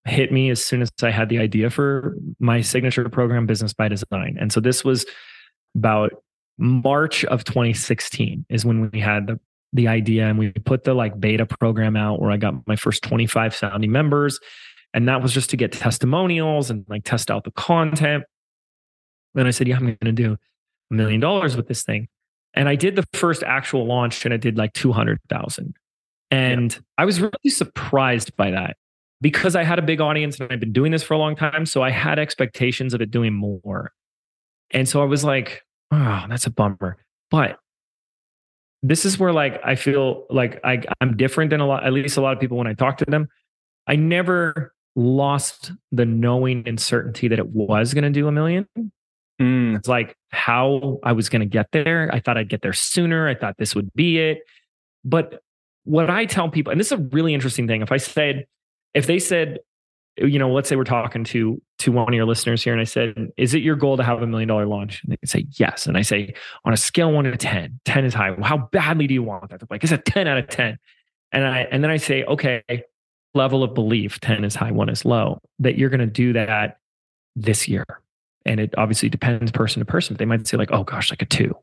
[0.05, 3.89] hit me as soon as I had the idea for my signature program, Business by
[3.89, 4.37] Design.
[4.41, 5.07] And so this was
[5.77, 6.13] about
[6.59, 9.41] March of 2016 is when we had the
[9.73, 13.03] the idea and we put the like beta program out where I got my first
[13.03, 14.39] 25 founding members.
[14.93, 18.25] And that was just to get testimonials and like test out the content.
[19.35, 20.37] And I said, yeah, I'm going to do
[20.91, 22.09] a million dollars with this thing.
[22.55, 25.75] And I did the first actual launch and I did like 200,000.
[26.31, 26.81] And yeah.
[26.99, 28.77] I was really surprised by that
[29.21, 31.65] because I had a big audience and I've been doing this for a long time.
[31.65, 33.93] So I had expectations of it doing more.
[34.71, 36.97] And so I was like, oh, that's a bummer.
[37.31, 37.59] But
[38.83, 42.17] this is where like I feel like I, I'm different than a lot, at least
[42.17, 43.29] a lot of people when I talk to them.
[43.87, 48.67] I never lost the knowing and certainty that it was going to do a million.
[49.41, 49.77] Mm.
[49.77, 52.11] It's like how I was going to get there.
[52.13, 53.29] I thought I'd get there sooner.
[53.29, 54.41] I thought this would be it.
[55.05, 55.43] But
[55.85, 57.83] what I tell people, and this is a really interesting thing.
[57.83, 58.47] If I said,
[58.95, 59.59] if they said,
[60.19, 62.85] you know, let's say we're talking to to one of your listeners here, and I
[62.85, 65.87] said, "Is it your goal to have a million dollar launch?" And they say, "Yes."
[65.87, 68.31] And I say, on a scale one to 10, 10 is high.
[68.31, 69.61] Well, how badly do you want that?
[69.61, 70.79] They're like, "It's a ten out of 10.
[71.33, 72.63] And I and then I say, "Okay,
[73.35, 75.41] level of belief, ten is high, one is low.
[75.61, 76.77] That you're going to do that
[77.35, 77.87] this year."
[78.45, 81.23] And it obviously depends person to person, but they might say, like, oh gosh, like
[81.23, 81.55] a two.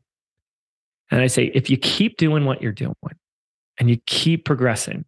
[1.10, 2.94] And I say, if you keep doing what you're doing
[3.78, 5.04] and you keep progressing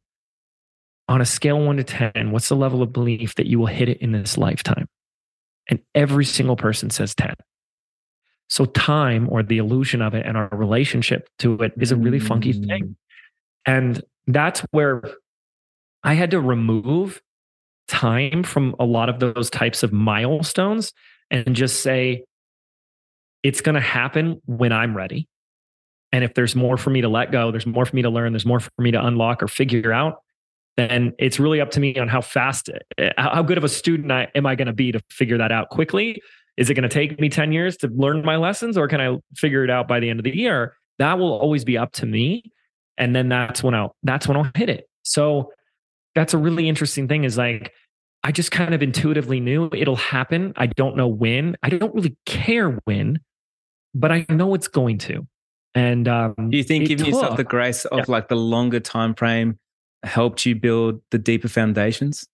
[1.08, 3.88] on a scale one to 10, what's the level of belief that you will hit
[3.88, 4.88] it in this lifetime?
[5.68, 7.34] And every single person says 10.
[8.48, 12.18] So, time or the illusion of it and our relationship to it is a really
[12.18, 12.66] funky thing.
[12.66, 12.94] Mm.
[13.64, 15.02] And that's where
[16.02, 17.22] I had to remove
[17.88, 20.92] time from a lot of those types of milestones
[21.32, 22.24] and just say,
[23.42, 25.26] it's going to happen when I'm ready.
[26.12, 28.32] And if there's more for me to let go, there's more for me to learn,
[28.32, 30.22] there's more for me to unlock or figure out,
[30.76, 34.12] then it's really up to me on how fast, uh, how good of a student
[34.12, 36.22] I, am I going to be to figure that out quickly?
[36.58, 39.16] Is it going to take me 10 years to learn my lessons or can I
[39.34, 40.76] figure it out by the end of the year?
[40.98, 42.52] That will always be up to me.
[42.98, 44.86] And then that's when I'll, that's when I'll hit it.
[45.02, 45.50] So
[46.14, 47.72] that's a really interesting thing is like,
[48.24, 50.52] I just kind of intuitively knew it'll happen.
[50.56, 51.56] I don't know when.
[51.62, 53.20] I don't really care when,
[53.94, 55.26] but I know it's going to.
[55.74, 58.04] And um, do you think giving took, yourself the grace of yeah.
[58.08, 59.58] like the longer time frame
[60.02, 62.26] helped you build the deeper foundations?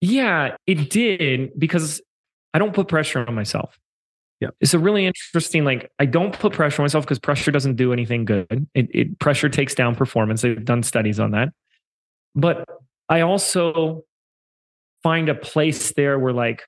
[0.00, 2.00] Yeah, it did because
[2.54, 3.78] I don't put pressure on myself.
[4.40, 4.48] Yeah.
[4.60, 7.92] It's a really interesting, like, I don't put pressure on myself because pressure doesn't do
[7.92, 8.66] anything good.
[8.74, 10.40] It, it pressure takes down performance.
[10.40, 11.50] They've done studies on that.
[12.34, 12.64] But
[13.08, 14.04] I also
[15.02, 16.62] find a place there where like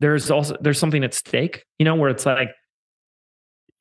[0.00, 2.50] there's also there's something at stake, you know, where it's like,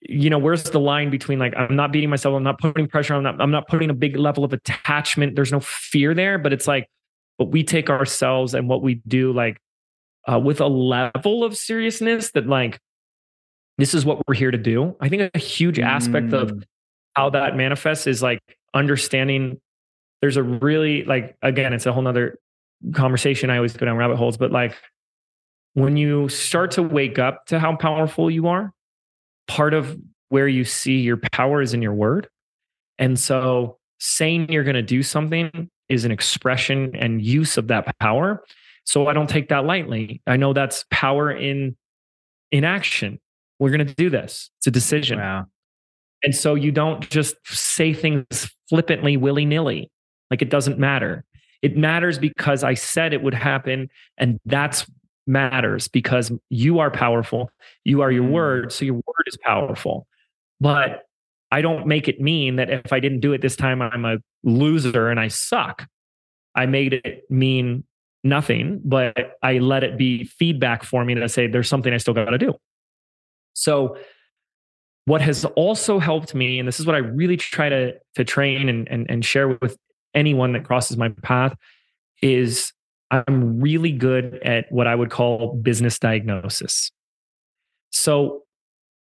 [0.02, 3.14] you know, where's the line between like I'm not beating myself, I'm not putting pressure,
[3.16, 5.36] I'm not I'm not putting a big level of attachment.
[5.36, 6.88] There's no fear there, but it's like,
[7.38, 9.58] but we take ourselves and what we do like
[10.32, 12.80] uh, with a level of seriousness that like
[13.78, 14.96] this is what we're here to do.
[15.02, 16.42] I think a huge aspect mm.
[16.42, 16.64] of
[17.16, 18.40] how that manifests is like
[18.74, 19.60] understanding
[20.22, 22.40] there's a really like again it's a whole nother
[22.94, 23.50] conversation.
[23.50, 24.76] I always go down rabbit holes, but like
[25.74, 28.74] when you start to wake up to how powerful you are,
[29.48, 29.98] part of
[30.30, 32.28] where you see your power is in your word.
[32.98, 37.98] And so saying you're going to do something is an expression and use of that
[38.00, 38.44] power.
[38.86, 40.22] So I don't take that lightly.
[40.28, 41.76] I know that's power in
[42.52, 43.20] in action.
[43.60, 44.52] We're going to do this.
[44.60, 45.20] It's a decision.
[45.20, 45.46] Wow.
[46.24, 49.92] And so you don't just say things flippantly, willy nilly,
[50.32, 51.26] like it doesn't matter.
[51.64, 53.90] It matters because I said it would happen.
[54.18, 54.86] And that's
[55.26, 57.50] matters because you are powerful.
[57.86, 58.32] You are your mm.
[58.32, 58.72] word.
[58.72, 60.06] So your word is powerful.
[60.60, 61.04] But
[61.52, 64.18] I don't make it mean that if I didn't do it this time, I'm a
[64.44, 65.88] loser and I suck.
[66.54, 67.86] I made it mean
[68.24, 72.14] nothing, but I let it be feedback for me to say there's something I still
[72.14, 72.56] got to do.
[73.54, 73.98] So,
[75.06, 78.70] what has also helped me, and this is what I really try to to train
[78.70, 79.78] and and, and share with
[80.14, 81.56] anyone that crosses my path
[82.22, 82.74] is
[83.12, 86.92] I'm really good at what I would call business diagnosis.
[87.92, 88.44] So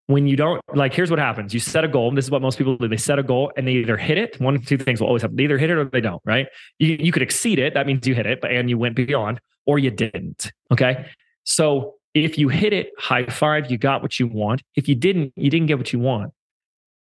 [0.06, 1.54] when you don't like, here's what happens.
[1.54, 2.12] You set a goal.
[2.12, 2.88] This is what most people do.
[2.88, 4.40] They set a goal and they either hit it.
[4.40, 5.36] One of two things will always happen.
[5.36, 6.48] They either hit it or they don't, right?
[6.80, 7.74] You, you could exceed it.
[7.74, 10.52] That means you hit it, but and you went beyond, or you didn't.
[10.72, 11.06] Okay.
[11.44, 14.64] So if you hit it, high five, you got what you want.
[14.76, 16.32] If you didn't, you didn't get what you want.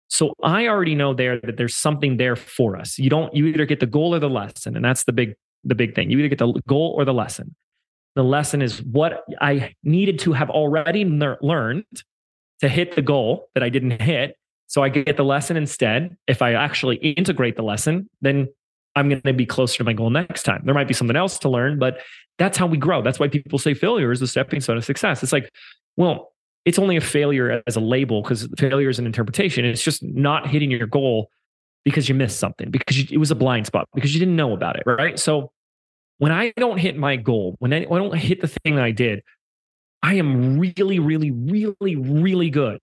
[0.08, 2.98] So I already know there that there's something there for us.
[2.98, 4.74] You don't, you either get the goal or the lesson.
[4.74, 5.34] And that's the big,
[5.64, 6.10] the big thing.
[6.10, 7.54] You either get the goal or the lesson.
[8.16, 11.84] The lesson is what I needed to have already learned
[12.60, 14.36] to hit the goal that I didn't hit.
[14.66, 16.16] So I get the lesson instead.
[16.26, 18.48] If I actually integrate the lesson, then
[18.96, 20.62] I'm going to be closer to my goal next time.
[20.64, 22.00] There might be something else to learn, but
[22.38, 23.02] that's how we grow.
[23.02, 25.22] That's why people say failure is the stepping stone of success.
[25.22, 25.50] It's like,
[25.96, 26.32] well,
[26.64, 29.64] it's only a failure as a label because failure is an interpretation.
[29.64, 31.30] It's just not hitting your goal
[31.84, 34.52] because you missed something, because you, it was a blind spot, because you didn't know
[34.52, 34.82] about it.
[34.84, 35.18] Right.
[35.18, 35.52] So
[36.18, 38.84] when I don't hit my goal, when I, when I don't hit the thing that
[38.84, 39.22] I did,
[40.02, 42.80] I am really, really, really, really good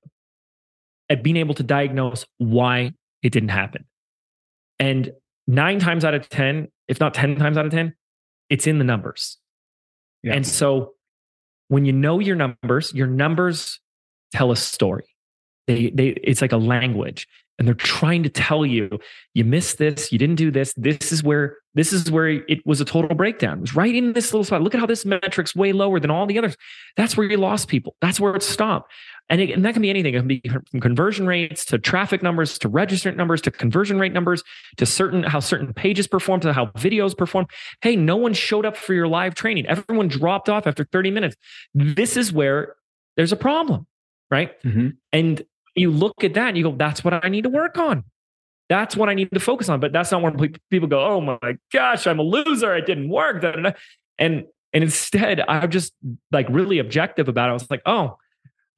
[1.09, 3.85] at being able to diagnose why it didn't happen.
[4.79, 5.11] And
[5.47, 7.93] nine times out of 10, if not 10 times out of 10,
[8.49, 9.37] it's in the numbers.
[10.23, 10.33] Yeah.
[10.33, 10.94] And so
[11.75, 13.81] when you know your numbers, your numbers
[14.31, 15.03] tell a story.
[15.67, 17.27] They, they, it's like a language
[17.57, 18.99] and they're trying to tell you
[19.33, 22.79] you missed this you didn't do this this is where this is where it was
[22.79, 23.57] a total breakdown.
[23.57, 24.61] It was right in this little spot.
[24.61, 26.55] Look at how this metric's way lower than all the others.
[26.95, 27.97] That's where you lost people.
[28.01, 28.91] That's where it stopped.
[29.27, 30.13] And, it, and that can be anything.
[30.13, 30.41] It can be
[30.71, 34.41] from conversion rates to traffic numbers to registrant numbers to conversion rate numbers
[34.77, 37.45] to certain how certain pages perform to how videos perform.
[37.81, 39.65] Hey no one showed up for your live training.
[39.65, 41.35] Everyone dropped off after 30 minutes.
[41.73, 42.75] This is where
[43.17, 43.85] there's a problem
[44.31, 44.61] right?
[44.63, 44.89] Mm-hmm.
[45.13, 45.43] and
[45.75, 48.03] you look at that and you go, that's what I need to work on.
[48.69, 49.79] That's what I need to focus on.
[49.79, 52.75] But that's not where people go, oh my gosh, I'm a loser.
[52.75, 53.43] It didn't work.
[54.17, 55.93] And and instead, I'm just
[56.31, 57.51] like really objective about it.
[57.51, 58.17] I was like, oh,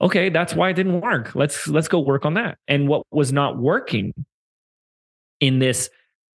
[0.01, 1.33] okay, that's why it didn't work.
[1.35, 2.57] Let's let's go work on that.
[2.67, 4.13] And what was not working
[5.39, 5.89] in this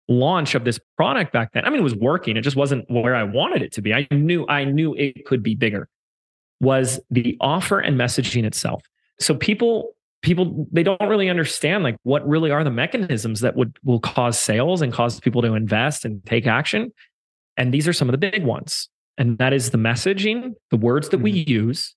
[0.07, 2.37] launch of this product back then, I mean, it was working.
[2.37, 3.93] It just wasn't where I wanted it to be.
[3.93, 5.89] I knew I knew it could be bigger.
[6.59, 8.83] Was the offer and messaging itself.
[9.19, 13.77] So people people they don't really understand like what really are the mechanisms that would
[13.83, 16.91] will cause sales and cause people to invest and take action.
[17.57, 18.89] And these are some of the big ones.
[19.17, 21.51] And that is the messaging the words that we mm-hmm.
[21.51, 21.95] use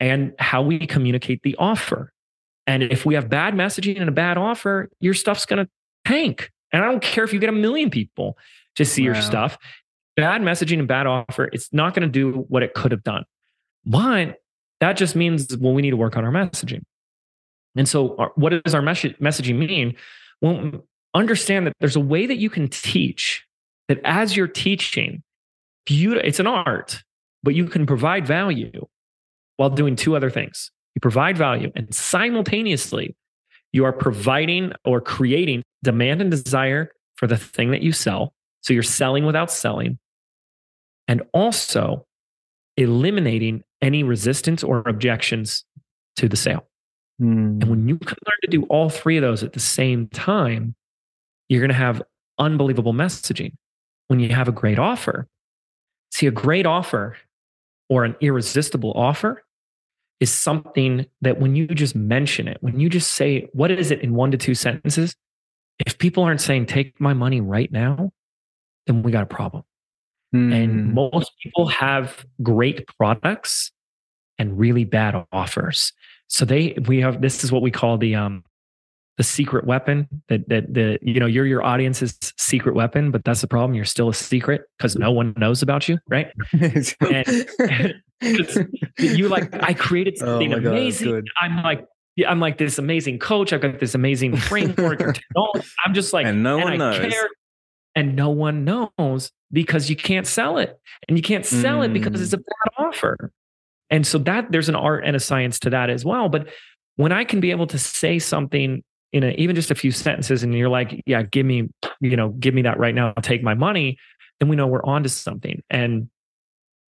[0.00, 2.12] and how we communicate the offer.
[2.66, 5.70] And if we have bad messaging and a bad offer your stuff's going to
[6.06, 6.50] tank.
[6.72, 8.38] And i don't care if you get a million people
[8.76, 9.14] to see wow.
[9.14, 9.58] your stuff.
[10.16, 13.24] Bad messaging and bad offer it's not going to do what it could have done.
[13.84, 14.36] But
[14.80, 16.84] that just means well we need to work on our messaging
[17.76, 19.96] and so, our, what does our mes- messaging mean?
[20.40, 23.44] Well, understand that there's a way that you can teach
[23.88, 25.22] that as you're teaching,
[25.86, 27.02] it's an art,
[27.42, 28.86] but you can provide value
[29.56, 30.70] while doing two other things.
[30.94, 33.16] You provide value, and simultaneously,
[33.72, 38.32] you are providing or creating demand and desire for the thing that you sell.
[38.62, 39.98] So you're selling without selling,
[41.08, 42.06] and also
[42.76, 45.64] eliminating any resistance or objections
[46.16, 46.66] to the sale.
[47.20, 47.62] Mm.
[47.62, 50.74] And when you can learn to do all three of those at the same time,
[51.48, 52.02] you're going to have
[52.38, 53.52] unbelievable messaging.
[54.08, 55.28] When you have a great offer,
[56.10, 57.16] see, a great offer
[57.88, 59.42] or an irresistible offer
[60.20, 64.00] is something that when you just mention it, when you just say, what is it
[64.00, 65.16] in one to two sentences?
[65.86, 68.12] If people aren't saying, take my money right now,
[68.86, 69.64] then we got a problem.
[70.34, 70.54] Mm.
[70.54, 70.94] And hmm.
[70.94, 73.72] most people have great products
[74.38, 75.92] and really bad offers.
[76.28, 78.44] So they we have this is what we call the um
[79.16, 83.40] the secret weapon that that the you know you're your audience's secret weapon, but that's
[83.40, 83.74] the problem.
[83.74, 86.28] You're still a secret because no one knows about you, right?
[86.52, 87.94] and,
[88.98, 91.12] you like I created oh something oh amazing.
[91.12, 91.86] God, I'm like
[92.26, 93.52] I'm like this amazing coach.
[93.52, 95.00] I've got this amazing framework.
[95.84, 97.12] I'm just like, and no and one I knows.
[97.12, 97.28] Care,
[97.94, 101.86] and no one knows because you can't sell it, and you can't sell mm.
[101.86, 102.44] it because it's a mm.
[102.44, 103.32] bad offer.
[103.90, 106.28] And so that there's an art and a science to that as well.
[106.28, 106.48] But
[106.96, 108.82] when I can be able to say something
[109.12, 111.68] in a, even just a few sentences and you're like, yeah, give me,
[112.00, 113.98] you know, give me that right now, I'll take my money,
[114.40, 115.62] then we know we're on to something.
[115.70, 116.08] And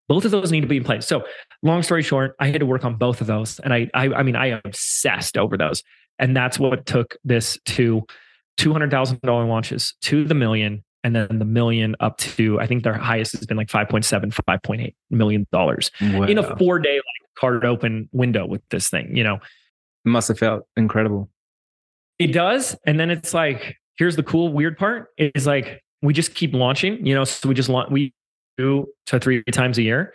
[0.07, 1.07] both of those need to be in place.
[1.07, 1.23] So
[1.63, 3.59] long story short, I had to work on both of those.
[3.59, 5.83] And I, I, I mean, I obsessed over those.
[6.19, 8.03] And that's what took this to
[8.59, 13.33] $200,000 launches to the million and then the million up to I think their highest
[13.33, 16.23] has been like 5.7 5.8 million dollars wow.
[16.23, 20.27] in a 4 day like cart open window with this thing you know it must
[20.27, 21.29] have felt incredible
[22.19, 26.35] it does and then it's like here's the cool weird part is like we just
[26.35, 28.13] keep launching you know so we just launch we
[28.57, 30.13] do to three times a year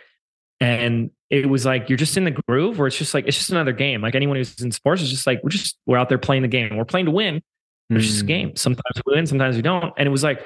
[0.59, 3.49] and it was like you're just in the groove where it's just like it's just
[3.49, 4.01] another game.
[4.01, 6.47] Like anyone who's in sports is just like we're just we're out there playing the
[6.47, 6.77] game.
[6.77, 7.41] We're playing to win.
[7.89, 8.07] It's mm.
[8.07, 8.27] just a hmm.
[8.27, 8.55] game.
[8.55, 9.93] Sometimes we win, sometimes we don't.
[9.97, 10.45] And it was like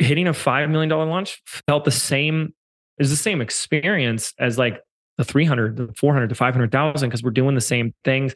[0.00, 2.54] hitting a five million dollar launch felt the same.
[2.98, 4.78] Is the same experience as like
[5.16, 8.34] the 300, the 400 to 500,000 because we're doing the same things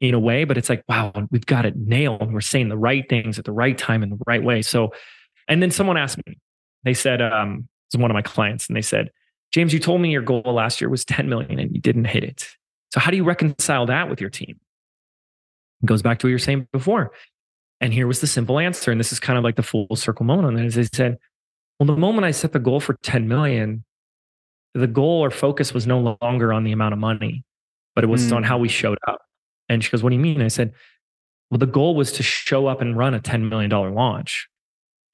[0.00, 2.32] in a way, but it's like, wow, we've got it nailed.
[2.32, 4.60] We're saying the right things at the right time in the right way.
[4.60, 4.92] So,
[5.46, 6.38] and then someone asked me,
[6.82, 9.10] they said, um, it's one of my clients, and they said,
[9.52, 12.24] James, you told me your goal last year was 10 million and you didn't hit
[12.24, 12.48] it.
[12.92, 14.58] So how do you reconcile that with your team?
[15.82, 17.12] It goes back to what you were saying before.
[17.82, 18.92] And here was the simple answer.
[18.92, 20.64] And this is kind of like the full circle moment on that.
[20.64, 21.18] Is they said,
[21.78, 23.84] well, the moment I set the goal for 10 million,
[24.72, 27.44] the goal or focus was no longer on the amount of money,
[27.96, 28.36] but it was mm.
[28.36, 29.20] on how we showed up.
[29.68, 30.40] And she goes, What do you mean?
[30.40, 30.72] I said,
[31.50, 34.48] Well, the goal was to show up and run a $10 million launch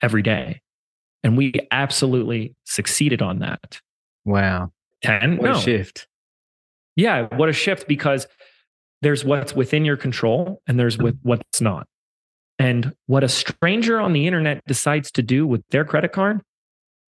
[0.02, 0.60] every day.
[1.24, 3.80] And we absolutely succeeded on that.
[4.26, 4.72] Wow.
[5.02, 5.38] 10?
[5.38, 5.56] What no.
[5.56, 6.06] a shift.
[6.96, 7.34] Yeah.
[7.34, 8.26] What a shift because
[9.00, 11.86] there's what's within your control and there's with what's not.
[12.58, 16.40] And what a stranger on the internet decides to do with their credit card,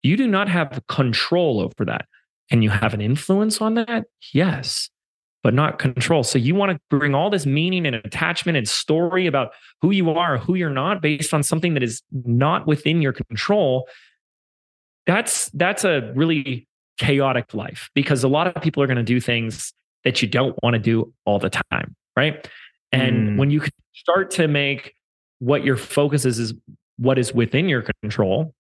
[0.03, 2.07] you do not have control over that.
[2.51, 4.05] Can you have an influence on that?
[4.33, 4.91] Yes,
[5.43, 6.23] but not control.
[6.23, 10.11] So you want to bring all this meaning and attachment and story about who you
[10.11, 13.89] are, who you're not based on something that is not within your control.
[15.07, 19.21] That's that's a really chaotic life because a lot of people are going to do
[19.21, 19.73] things
[20.05, 22.49] that you don't want to do all the time, right?
[22.93, 23.37] And mm.
[23.39, 24.95] when you start to make
[25.41, 26.55] what your focus is is
[26.97, 28.55] what is within your control,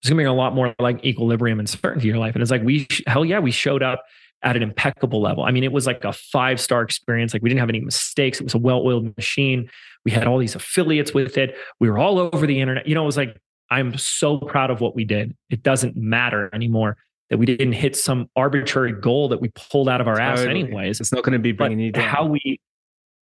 [0.00, 2.34] it's gonna bring a lot more like equilibrium and certainty in your life.
[2.34, 4.02] And it's like we hell yeah, we showed up
[4.42, 5.44] at an impeccable level.
[5.44, 7.32] I mean, it was like a five star experience.
[7.32, 8.40] Like we didn't have any mistakes.
[8.40, 9.70] It was a well oiled machine.
[10.04, 11.56] We had all these affiliates with it.
[11.78, 12.86] We were all over the internet.
[12.86, 13.36] You know, it was like
[13.70, 15.36] I'm so proud of what we did.
[15.48, 16.96] It doesn't matter anymore
[17.30, 20.42] that we didn't hit some arbitrary goal that we pulled out of our totally.
[20.42, 21.00] ass anyways.
[21.00, 22.08] It's not going to be bringing but you down.
[22.08, 22.60] How we,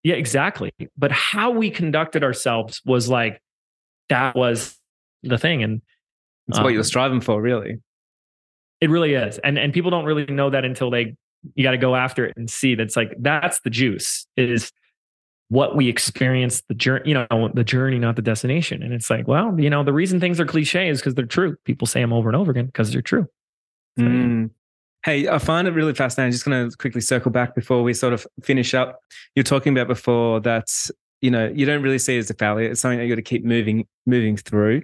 [0.03, 0.73] yeah, exactly.
[0.97, 3.41] But how we conducted ourselves was like,
[4.09, 4.79] that was
[5.23, 5.63] the thing.
[5.63, 5.83] And
[6.49, 7.79] it's um, what you're striving for, really.
[8.81, 9.39] It really is.
[9.39, 11.17] And, and people don't really know that until they,
[11.55, 14.71] you got to go after it and see that's like, that's the juice is
[15.49, 18.83] what we experience the journey, you know, the journey, not the destination.
[18.83, 21.57] And it's like, well, you know, the reason things are cliche is because they're true.
[21.65, 23.27] People say them over and over again because they're true.
[23.99, 24.51] Mm.
[25.05, 26.33] Hey, I find it really fascinating.
[26.33, 29.01] Just going to quickly circle back before we sort of finish up.
[29.35, 30.67] You're talking about before that
[31.21, 32.71] you know you don't really see it as a failure.
[32.71, 34.83] It's something that you got to keep moving moving through.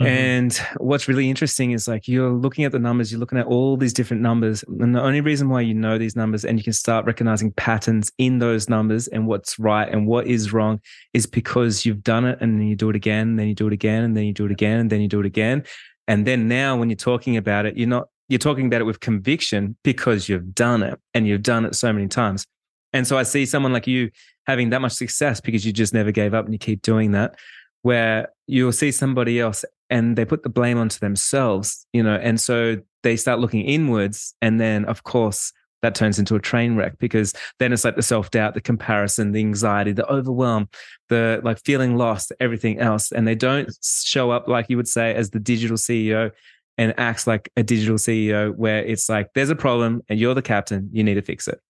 [0.00, 0.06] Mm-hmm.
[0.06, 3.78] And what's really interesting is like you're looking at the numbers, you're looking at all
[3.78, 4.62] these different numbers.
[4.68, 8.12] And the only reason why you know these numbers and you can start recognizing patterns
[8.18, 10.80] in those numbers and what's right and what is wrong
[11.14, 13.66] is because you've done it and then you do it again, and then you do
[13.68, 15.64] it again, and then you do it again, and then you do it again.
[16.08, 19.00] And then now when you're talking about it, you're not you're talking about it with
[19.00, 22.44] conviction because you've done it and you've done it so many times.
[22.92, 24.10] And so I see someone like you
[24.46, 27.36] having that much success because you just never gave up and you keep doing that,
[27.82, 32.40] where you'll see somebody else and they put the blame onto themselves, you know, and
[32.40, 34.34] so they start looking inwards.
[34.42, 35.52] And then, of course,
[35.82, 39.32] that turns into a train wreck because then it's like the self doubt, the comparison,
[39.32, 40.68] the anxiety, the overwhelm,
[41.08, 43.12] the like feeling lost, everything else.
[43.12, 46.32] And they don't show up, like you would say, as the digital CEO
[46.78, 50.42] and acts like a digital CEO where it's like, there's a problem and you're the
[50.42, 51.60] captain, you need to fix it.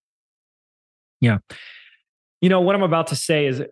[1.20, 1.38] Yeah.
[2.40, 3.62] You know, what I'm about to say is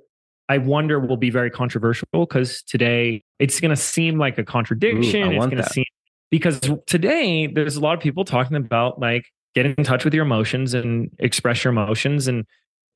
[0.48, 5.28] I wonder will be very controversial because today it's going to seem like a contradiction.
[5.28, 5.84] Ooh, it's going to seem
[6.30, 10.24] because today there's a lot of people talking about like get in touch with your
[10.24, 12.44] emotions and express your emotions and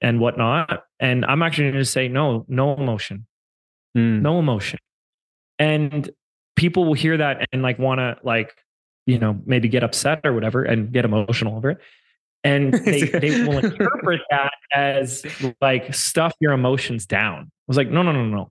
[0.00, 0.84] and whatnot.
[1.00, 3.26] And I'm actually going to say no, no emotion,
[3.96, 4.20] mm.
[4.20, 4.78] no emotion.
[5.58, 6.10] And
[6.58, 8.52] people will hear that and like want to like
[9.06, 11.78] you know maybe get upset or whatever and get emotional over it.
[12.44, 15.24] And they, they will interpret that as
[15.60, 17.44] like stuff your emotions down.
[17.44, 18.50] I was like no no no no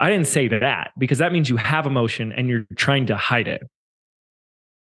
[0.00, 3.46] i didn't say that because that means you have emotion and you're trying to hide
[3.46, 3.62] it.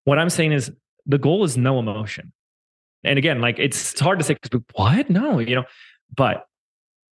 [0.04, 0.70] What i'm saying is
[1.06, 2.32] the goal is no emotion.
[3.04, 4.36] And again like it's, it's hard to say
[4.74, 5.08] what?
[5.08, 5.64] No you know?
[6.14, 6.44] But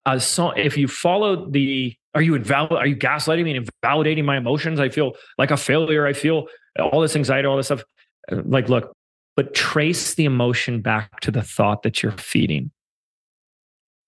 [0.06, 4.24] uh, so if you follow the are you invalid are you gaslighting me and invalidating
[4.24, 4.80] my emotions?
[4.80, 6.06] I feel like a failure.
[6.06, 6.46] I feel
[6.80, 7.84] all this anxiety all this stuff.
[8.30, 8.92] Uh, like look
[9.36, 12.70] but trace the emotion back to the thought that you're feeding.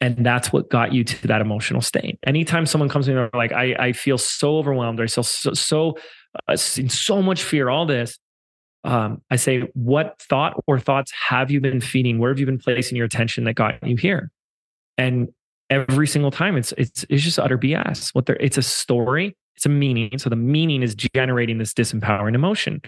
[0.01, 2.19] And that's what got you to that emotional state.
[2.25, 5.01] Anytime someone comes to me they're like i, I feel so overwhelmed.
[5.01, 5.99] Or i feel so, so
[6.49, 8.19] uh, in so much fear all this.
[8.85, 12.21] Um, i say what thought or thoughts have you been feeding?
[12.21, 14.31] Where have you been placing your attention that got you here?
[14.97, 15.29] And
[15.71, 16.57] every single time.
[16.57, 18.15] It's it's it's just utter BS.
[18.15, 20.19] What there it's a story, it's a meaning.
[20.19, 22.83] So the meaning is generating this disempowering emotion.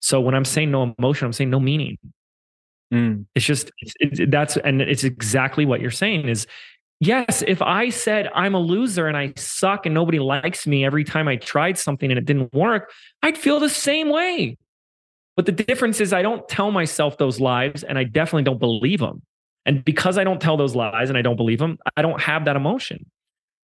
[0.00, 1.98] So when I'm saying no emotion, I'm saying no meaning.
[2.92, 3.26] Mm.
[3.34, 6.46] It's just it's, it's, that's and it's exactly what you're saying is
[7.00, 11.04] yes, if I said I'm a loser and I suck and nobody likes me every
[11.04, 14.56] time I tried something and it didn't work, I'd feel the same way.
[15.36, 19.00] But the difference is I don't tell myself those lies and I definitely don't believe
[19.00, 19.22] them.
[19.66, 22.44] And because I don't tell those lies and I don't believe them, I don't have
[22.46, 23.04] that emotion.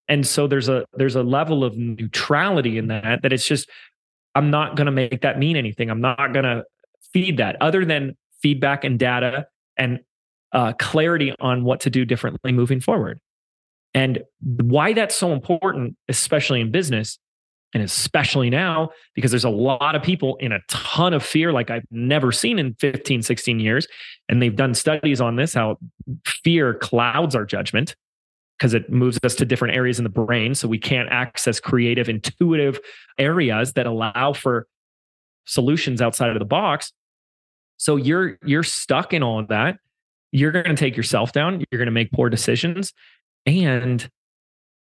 [0.09, 3.71] And so there's a there's a level of neutrality in that that it's just
[4.35, 5.91] I'm not going to make that mean anything.
[5.91, 6.65] I'm not going to
[7.13, 9.47] feed that other than feedback and data
[9.77, 10.01] and
[10.53, 13.21] uh, clarity on what to do differently moving forward.
[13.95, 17.19] And why that's so important, especially in business,
[17.75, 21.71] and especially now, because there's a lot of people in a ton of fear like
[21.71, 23.87] I've never seen in 15, 16 years.
[24.29, 25.79] And they've done studies on this how
[26.27, 27.97] fear clouds our judgment
[28.59, 30.55] because it moves us to different areas in the brain.
[30.55, 32.79] So we can't access creative, intuitive
[33.19, 34.67] areas that allow for
[35.47, 36.93] solutions outside of the box.
[37.79, 39.79] So you're you're stuck in all of that.
[40.31, 41.65] You're going to take yourself down.
[41.71, 42.93] You're going to make poor decisions,
[43.45, 44.09] and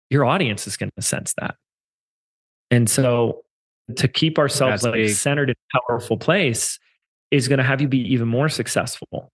[0.09, 1.57] your audience is going to sense that.
[2.70, 3.42] And so,
[3.96, 5.14] to keep ourselves That's like big.
[5.14, 6.78] centered in a powerful place
[7.30, 9.32] is going to have you be even more successful.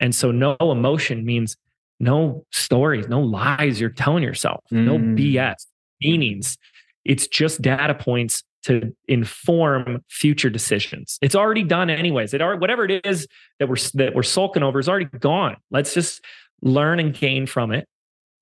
[0.00, 1.56] And so, no emotion means
[2.00, 4.84] no stories, no lies you're telling yourself, mm.
[4.84, 5.66] no BS
[6.00, 6.56] meanings.
[7.04, 11.18] It's just data points to inform future decisions.
[11.22, 12.34] It's already done anyways.
[12.34, 13.26] It already, whatever it is
[13.58, 15.56] that we're that we're sulking over is already gone.
[15.70, 16.22] Let's just
[16.62, 17.86] learn and gain from it.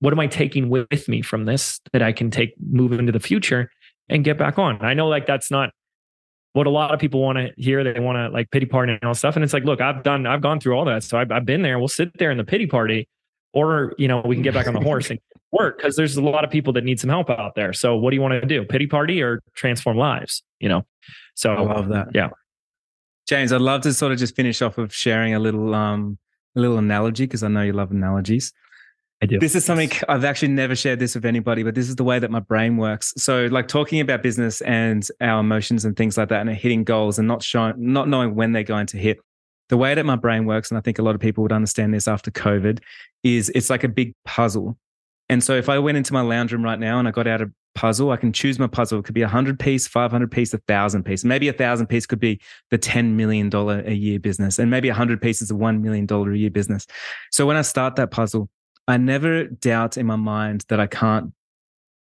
[0.01, 3.21] What am I taking with me from this that I can take move into the
[3.21, 3.71] future
[4.09, 4.85] and get back on?
[4.85, 5.71] I know like that's not
[6.53, 7.85] what a lot of people want to hear.
[7.85, 9.37] They want to like pity party and all stuff.
[9.37, 11.05] And it's like, look, I've done, I've gone through all that.
[11.05, 11.79] So I've, I've been there.
[11.79, 13.09] We'll sit there in the pity party,
[13.53, 15.21] or you know, we can get back on the horse and
[15.53, 17.73] work because there's a lot of people that need some help out there.
[17.73, 18.65] So what do you want to do?
[18.65, 20.43] Pity party or transform lives?
[20.61, 20.87] You know.
[21.35, 22.09] So I love that.
[22.15, 22.31] Yeah.
[23.29, 26.19] James, I'd love to sort of just finish off of sharing a little um
[26.57, 28.53] a little analogy because I know you love analogies.
[29.21, 29.39] I do.
[29.39, 32.19] This is something I've actually never shared this with anybody, but this is the way
[32.19, 33.13] that my brain works.
[33.17, 37.19] So, like talking about business and our emotions and things like that, and hitting goals
[37.19, 39.19] and not showing, not knowing when they're going to hit.
[39.71, 41.93] The way that my brain works, and I think a lot of people would understand
[41.93, 42.81] this after COVID,
[43.23, 44.79] is it's like a big puzzle.
[45.29, 47.43] And so if I went into my lounge room right now and I got out
[47.43, 49.01] a puzzle, I can choose my puzzle.
[49.01, 51.23] It could be a hundred piece, 500 piece, a thousand piece.
[51.23, 52.41] Maybe a thousand piece could be
[52.71, 54.59] the $10 million a year business.
[54.59, 56.87] And maybe a hundred pieces of $1 million a year business.
[57.31, 58.49] So when I start that puzzle,
[58.89, 61.33] I never doubt in my mind that I can't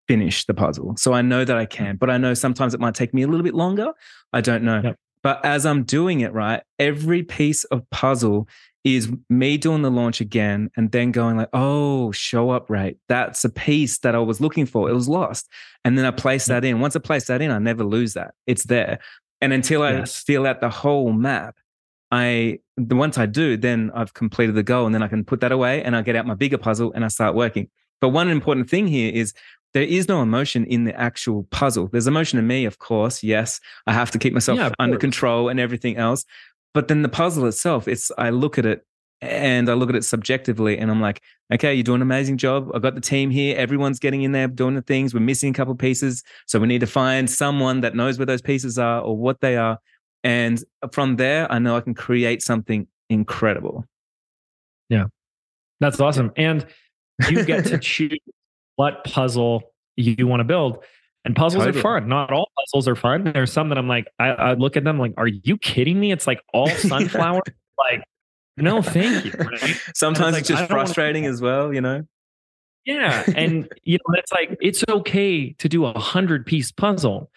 [0.08, 0.96] finish the puzzle.
[0.98, 1.70] So I know that I hmm.
[1.70, 3.94] can, but I know sometimes it might take me a little bit longer.
[4.32, 4.82] I don't know.
[4.84, 5.00] Yep.
[5.24, 8.48] But as I'm doing it, right, every piece of puzzle
[8.84, 12.98] is me doing the launch again and then going like, oh, show up rate.
[13.08, 14.90] That's a piece that I was looking for.
[14.90, 15.48] It was lost.
[15.86, 16.82] And then I place that in.
[16.82, 18.34] Once I place that in, I never lose that.
[18.46, 19.00] It's there.
[19.40, 20.22] And until I yes.
[20.22, 21.56] feel out the whole map,
[22.14, 25.42] I the once I do, then I've completed the goal and then I can put
[25.42, 27.70] that away and I get out my bigger puzzle and I start working.
[28.02, 29.34] But one important thing here is
[29.74, 31.88] there is no emotion in the actual puzzle.
[31.88, 33.24] There's emotion in me, of course.
[33.24, 36.24] Yes, I have to keep myself yeah, under control and everything else.
[36.76, 38.86] But then the puzzle itself, it's I look at it
[39.22, 42.70] and I look at it subjectively and I'm like, okay, you're doing an amazing job.
[42.76, 43.58] I've got the team here.
[43.58, 45.16] Everyone's getting in there doing the things.
[45.16, 46.22] We're missing a couple pieces.
[46.46, 49.58] So we need to find someone that knows where those pieces are or what they
[49.58, 49.80] are.
[50.24, 53.86] And from there, I know I can create something incredible.
[54.90, 55.06] Yeah.
[55.80, 56.32] That's awesome.
[56.38, 56.66] And
[57.30, 58.18] you get to choose
[58.76, 59.64] what puzzle
[59.96, 60.84] you want to build.
[61.26, 61.80] And puzzles totally.
[61.80, 62.10] are fun.
[62.10, 63.32] Not all puzzles are fun.
[63.34, 66.12] There's some that I'm like, I, I look at them like, are you kidding me?
[66.12, 67.42] It's like all sunflower.
[67.78, 68.04] like,
[68.58, 69.32] no, thank you.
[69.38, 69.82] Right?
[69.96, 72.04] Sometimes it's, like, just frustrating as well, you know?
[72.86, 73.24] Yeah.
[73.36, 77.32] And, you know, it's like, it's okay to do a hundred piece puzzle.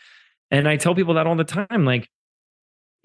[0.51, 1.85] And I tell people that all the time.
[1.85, 2.09] Like,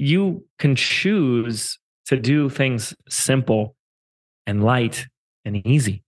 [0.01, 1.77] you can choose
[2.07, 3.75] to do things simple
[4.47, 5.05] and light
[5.45, 6.03] and easy.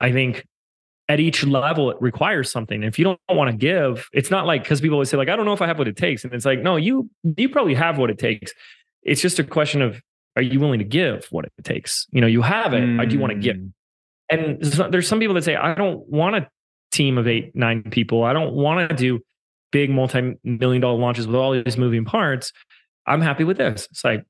[0.00, 0.46] I think
[1.08, 2.82] at each level it requires something.
[2.82, 5.36] If you don't want to give it's not like because people always say like i
[5.36, 7.74] don't know if i have what it takes and it's like no you you probably
[7.74, 8.52] have what it takes.
[9.02, 10.00] It's just a question of
[10.34, 12.06] are you willing to give what it takes?
[12.10, 13.08] You know you have it mm.
[13.08, 13.56] do you want to give
[14.30, 14.60] and
[14.90, 16.48] there's some people that say i don't want a
[16.90, 18.24] team of eight nine people.
[18.24, 19.20] I don't want to do
[19.72, 22.52] big multi-million dollar launches with all these moving parts
[23.06, 24.24] i'm happy with this it's like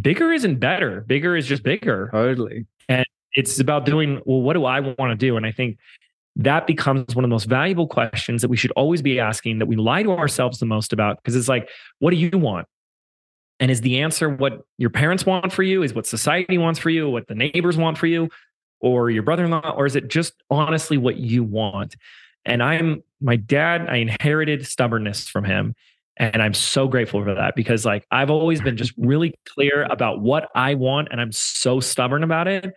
[0.00, 4.64] bigger isn't better bigger is just bigger totally and it's about doing, well, what do
[4.64, 5.36] I want to do?
[5.36, 5.78] And I think
[6.36, 9.66] that becomes one of the most valuable questions that we should always be asking that
[9.66, 11.68] we lie to ourselves the most about because it's like,
[11.98, 12.66] what do you want?
[13.60, 15.82] And is the answer what your parents want for you?
[15.82, 17.10] Is what society wants for you?
[17.10, 18.30] What the neighbors want for you?
[18.80, 19.74] Or your brother in law?
[19.76, 21.96] Or is it just honestly what you want?
[22.44, 25.74] And I'm my dad, I inherited stubbornness from him.
[26.18, 30.20] And I'm so grateful for that because like I've always been just really clear about
[30.20, 32.74] what I want and I'm so stubborn about it.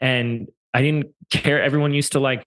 [0.00, 1.60] And I didn't care.
[1.60, 2.46] Everyone used to like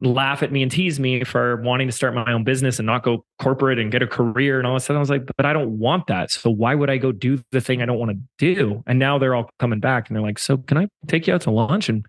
[0.00, 3.04] laugh at me and tease me for wanting to start my own business and not
[3.04, 5.46] go corporate and get a career and all of a sudden I was like, but
[5.46, 6.32] I don't want that.
[6.32, 8.82] So why would I go do the thing I don't want to do?
[8.88, 11.42] And now they're all coming back and they're like, so can I take you out
[11.42, 12.04] to lunch and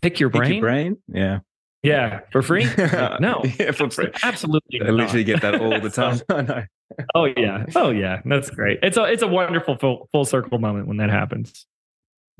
[0.00, 0.42] pick your brain?
[0.42, 0.96] Pick your brain?
[1.06, 1.38] Yeah.
[1.82, 2.64] Yeah, for free?
[3.20, 4.10] no, yeah, for free.
[4.22, 6.20] Absolutely, I literally get that all the time.
[6.28, 6.64] I know.
[7.14, 8.78] oh yeah, oh yeah, that's great.
[8.82, 11.66] It's a it's a wonderful full, full circle moment when that happens.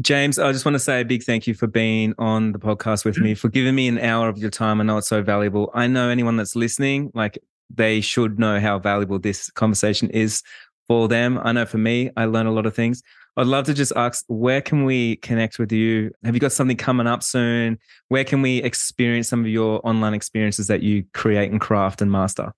[0.00, 3.04] James, I just want to say a big thank you for being on the podcast
[3.04, 4.80] with me, for giving me an hour of your time.
[4.80, 5.70] I know it's so valuable.
[5.74, 7.38] I know anyone that's listening, like
[7.68, 10.42] they should know how valuable this conversation is
[10.88, 11.38] for them.
[11.42, 13.02] I know for me, I learn a lot of things.
[13.36, 16.10] I'd love to just ask, where can we connect with you?
[16.22, 17.78] Have you got something coming up soon?
[18.08, 22.12] Where can we experience some of your online experiences that you create and craft and
[22.12, 22.52] master?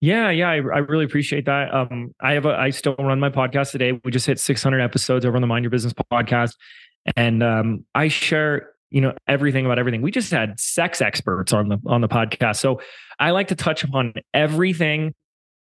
[0.00, 1.74] Yeah, yeah, I, I really appreciate that.
[1.74, 3.98] Um, I have a, I still run my podcast today.
[4.04, 6.54] We just hit 600 episodes over on the Mind Your Business podcast,
[7.16, 10.02] and um, I share, you know, everything about everything.
[10.02, 12.80] We just had sex experts on the on the podcast, so
[13.18, 15.14] I like to touch upon everything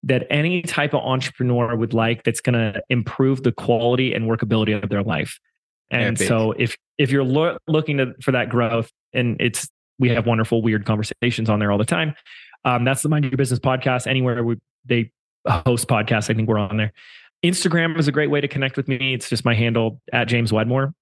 [0.05, 4.81] that any type of entrepreneur would like that's going to improve the quality and workability
[4.81, 5.39] of their life.
[5.91, 10.11] And yeah, so if if you're lo- looking to, for that growth and it's we
[10.11, 12.15] have wonderful weird conversations on there all the time.
[12.65, 14.07] Um, that's the Mind Your Business podcast.
[14.07, 15.13] Anywhere we, they
[15.47, 16.93] host podcasts, I think we're on there.
[17.45, 19.15] Instagram is a great way to connect with me.
[19.15, 20.95] It's just my handle at James Wedmore.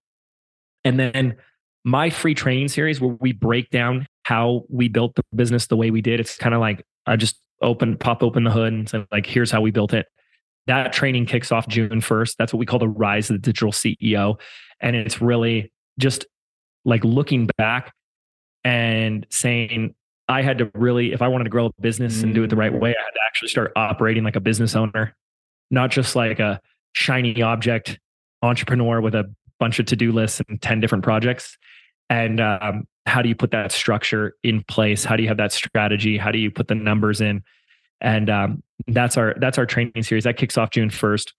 [0.85, 1.37] And then
[1.85, 5.91] my free training series where we break down how we built the business the way
[5.91, 6.21] we did.
[6.21, 9.51] It's kind of like I just open, pop open the hood and say, like, here's
[9.51, 10.07] how we built it.
[10.67, 12.37] That training kicks off June 1st.
[12.37, 14.39] That's what we call the rise of the digital CEO.
[14.81, 16.27] And it's really just
[16.85, 17.93] like looking back
[18.65, 19.95] and saying,
[20.29, 22.57] I had to really, if I wanted to grow a business and do it the
[22.57, 25.17] right way, I had to actually start operating like a business owner,
[25.71, 26.61] not just like a
[26.93, 27.99] shiny object
[28.41, 31.59] entrepreneur with a bunch of to-do lists and 10 different projects.
[32.13, 35.03] And um, how do you put that structure in place?
[35.03, 36.19] How do you have that strategy?
[36.19, 37.43] How do you put the numbers in?
[38.03, 41.33] And um, that's our that's our training series that kicks off June first.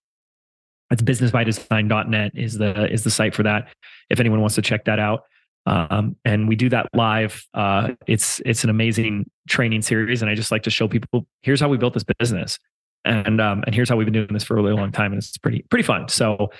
[0.90, 3.68] It's businessbydesign.net is the is the site for that.
[4.10, 5.22] If anyone wants to check that out,
[5.64, 7.46] um, and we do that live.
[7.54, 11.60] Uh, it's it's an amazing training series, and I just like to show people here's
[11.60, 12.58] how we built this business,
[13.04, 15.22] and um, and here's how we've been doing this for a really long time, and
[15.22, 16.08] it's pretty pretty fun.
[16.08, 16.50] So,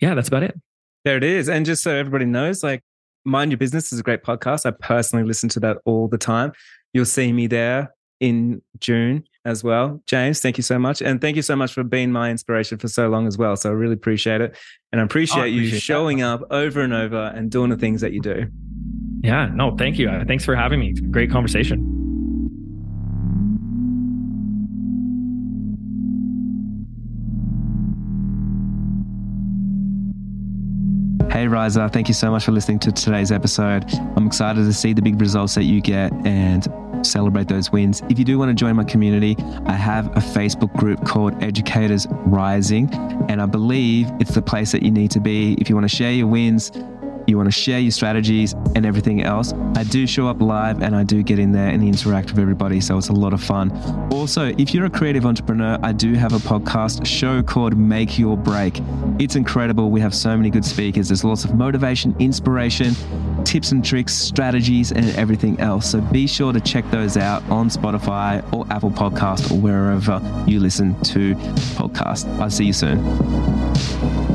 [0.00, 0.60] yeah, that's about it.
[1.04, 2.82] There it is, and just so everybody knows, like
[3.24, 4.66] Mind Your Business is a great podcast.
[4.66, 6.52] I personally listen to that all the time.
[6.92, 10.02] You'll see me there in June as well.
[10.06, 11.00] James, thank you so much.
[11.00, 13.56] And thank you so much for being my inspiration for so long as well.
[13.56, 14.56] So I really appreciate it.
[14.92, 16.26] And I appreciate, oh, I appreciate you showing that.
[16.26, 18.46] up over and over and doing the things that you do.
[19.22, 20.08] Yeah, no, thank you.
[20.08, 20.92] Uh, thanks for having me.
[20.92, 22.00] Great conversation.
[31.40, 33.90] Hey, Riser, thank you so much for listening to today's episode.
[34.14, 36.68] I'm excited to see the big results that you get and
[37.00, 38.02] celebrate those wins.
[38.10, 42.06] If you do want to join my community, I have a Facebook group called Educators
[42.10, 42.92] Rising,
[43.30, 45.96] and I believe it's the place that you need to be if you want to
[45.96, 46.72] share your wins
[47.30, 50.94] you want to share your strategies and everything else, I do show up live and
[50.94, 52.80] I do get in there and interact with everybody.
[52.80, 53.70] So it's a lot of fun.
[54.12, 58.36] Also, if you're a creative entrepreneur, I do have a podcast show called Make Your
[58.36, 58.80] Break.
[59.18, 59.90] It's incredible.
[59.90, 61.08] We have so many good speakers.
[61.08, 62.94] There's lots of motivation, inspiration,
[63.44, 65.90] tips and tricks, strategies, and everything else.
[65.90, 70.60] So be sure to check those out on Spotify or Apple Podcast or wherever you
[70.60, 71.34] listen to
[71.76, 72.28] podcasts.
[72.40, 74.29] I'll see you soon.